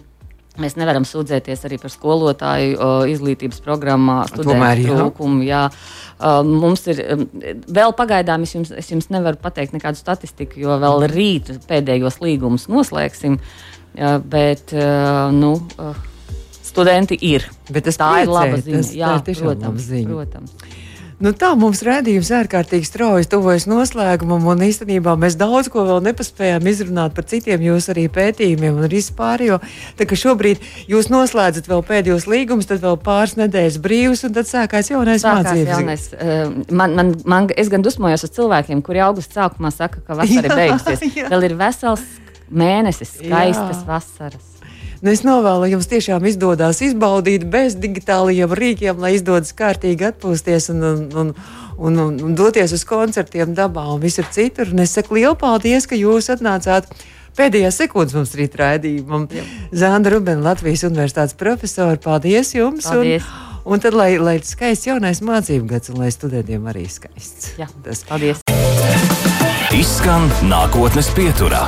Mēs 0.59 0.75
nevaram 0.75 1.05
sūdzēties 1.07 1.61
arī 1.63 1.77
par 1.79 1.93
skolotāju 1.93 2.75
o, 2.75 2.89
izglītības 3.07 3.61
programmā, 3.63 4.17
studentu 4.27 4.89
trūkumu. 4.89 5.45
Jā. 5.47 5.69
Uh, 6.19 6.41
mums 6.43 6.83
ir 6.91 6.99
vēl 7.71 7.95
pagaidām, 7.95 8.43
es 8.43 8.57
jums, 8.57 8.73
es 8.75 8.91
jums 8.91 9.07
nevaru 9.13 9.39
pateikt 9.39 9.77
nekādu 9.77 10.01
statistiku, 10.01 10.59
jo 10.65 10.75
vēl 10.81 11.07
rīt 11.13 11.53
pēdējos 11.71 12.19
līgumus 12.23 12.67
noslēgsim. 12.71 13.39
Bet 14.31 14.71
nu, 15.35 15.49
studenti 16.63 17.17
ir. 17.27 17.47
Bet 17.67 17.89
tā 17.99 18.13
priecē, 18.13 18.23
ir 18.23 18.31
laba 18.31 18.61
ziņa. 18.61 18.77
Tas, 18.77 18.93
jā, 18.95 19.11
protams, 19.41 19.89
ziņa. 19.89 20.13
protams. 20.13 20.55
Nu, 21.21 21.35
tā 21.37 21.51
mums 21.53 21.83
redzējums 21.85 22.31
ārkārtīgi 22.33 22.87
strauji 22.87 23.27
tuvojas 23.29 23.67
noslēgumam, 23.69 24.47
un 24.49 24.63
īstenībā 24.65 25.13
mēs 25.21 25.35
daudz 25.37 25.69
ko 25.69 25.83
vēl 25.85 25.99
nepaspējām 26.07 26.65
izrunāt 26.71 27.13
par 27.13 27.27
citiem 27.29 27.61
jūsu 27.61 27.93
arī 27.93 28.07
pētījumiem 28.09 28.79
un 28.81 28.89
vispār. 28.89 29.43
Jo 29.45 29.59
tā, 29.99 30.07
šobrīd 30.09 30.65
jūs 30.89 31.11
noslēdzat 31.13 31.69
vēl 31.69 31.85
pēdējos 31.85 32.25
līgumus, 32.31 32.69
tad 32.71 32.81
vēl 32.81 32.97
pāris 33.05 33.37
nedēļas 33.37 33.77
brīvs, 33.85 34.25
un 34.25 34.33
tad 34.39 34.49
sākās 34.49 34.89
jaunais 34.89 35.21
sākās 35.21 35.51
mācības. 35.51 35.73
Jaunais, 35.75 36.07
uh, 36.17 36.73
man, 36.73 36.97
man, 36.97 37.13
man, 37.29 37.51
es 37.53 37.69
gan 37.69 37.85
dusmojos 37.85 38.25
uz 38.25 38.33
cilvēkiem, 38.39 38.81
kuri 38.85 39.05
augusta 39.05 39.43
sākumā 39.43 39.69
saka, 39.75 40.01
ka 40.07 40.17
vasara 40.23 40.47
ir 40.49 40.57
beigusies. 40.57 41.21
Vēl 41.29 41.51
ir 41.51 41.59
vesels 41.61 42.07
mēnesis, 42.49 43.19
skaistas 43.21 43.83
jā. 43.83 43.85
vasaras. 43.93 44.50
Nu, 45.01 45.09
es 45.09 45.23
novēlu, 45.25 45.63
lai 45.63 45.71
jums 45.71 45.87
tiešām 45.89 46.27
izdodas 46.29 46.77
izbaudīt 46.85 47.47
bez 47.49 47.73
digitālajiem 47.81 48.51
rīkiem, 48.53 48.99
lai 49.01 49.15
izdodas 49.15 49.49
kārtīgi 49.57 50.05
atpūsties 50.11 50.69
un, 50.75 50.83
un, 50.85 50.99
un, 51.17 51.31
un, 51.77 51.95
un, 52.03 52.19
un 52.27 52.35
doties 52.37 52.75
uz 52.77 52.83
koncertiem 52.85 53.55
dabā 53.57 53.87
un 53.95 53.97
visur 54.03 54.27
citur. 54.29 54.69
Un 54.69 54.83
es 54.83 54.93
saku 54.93 55.17
lielu 55.17 55.33
paldies, 55.41 55.87
ka 55.89 55.97
jūs 55.97 56.29
atnācāt. 56.29 56.91
Pēdējā 57.33 57.71
sekundes 57.73 58.13
mums 58.13 58.35
rīt 58.37 58.53
raidījumam. 58.59 59.25
Zanda 59.73 60.11
Rubena, 60.13 60.51
Latvijas 60.51 60.83
Universitātes 60.85 61.33
profesora, 61.39 61.97
paldies 61.97 62.51
jums! 62.53 62.85
Paldies. 62.85 63.25
Un, 63.63 63.73
un 63.73 63.81
tad, 63.81 63.97
lai, 63.97 64.11
lai 64.21 64.35
skaists 64.45 64.85
jaunais 64.85 65.23
mācību 65.25 65.65
gads, 65.71 65.89
un 65.89 66.03
lai 66.03 66.11
studentiem 66.13 66.67
arī 66.69 66.85
skaists. 66.91 67.55
Jā, 67.57 67.71
Tas 67.87 68.03
paldies! 68.05 68.45
Izskan 69.73 70.29
nākotnes 70.51 71.09
pieturā. 71.17 71.65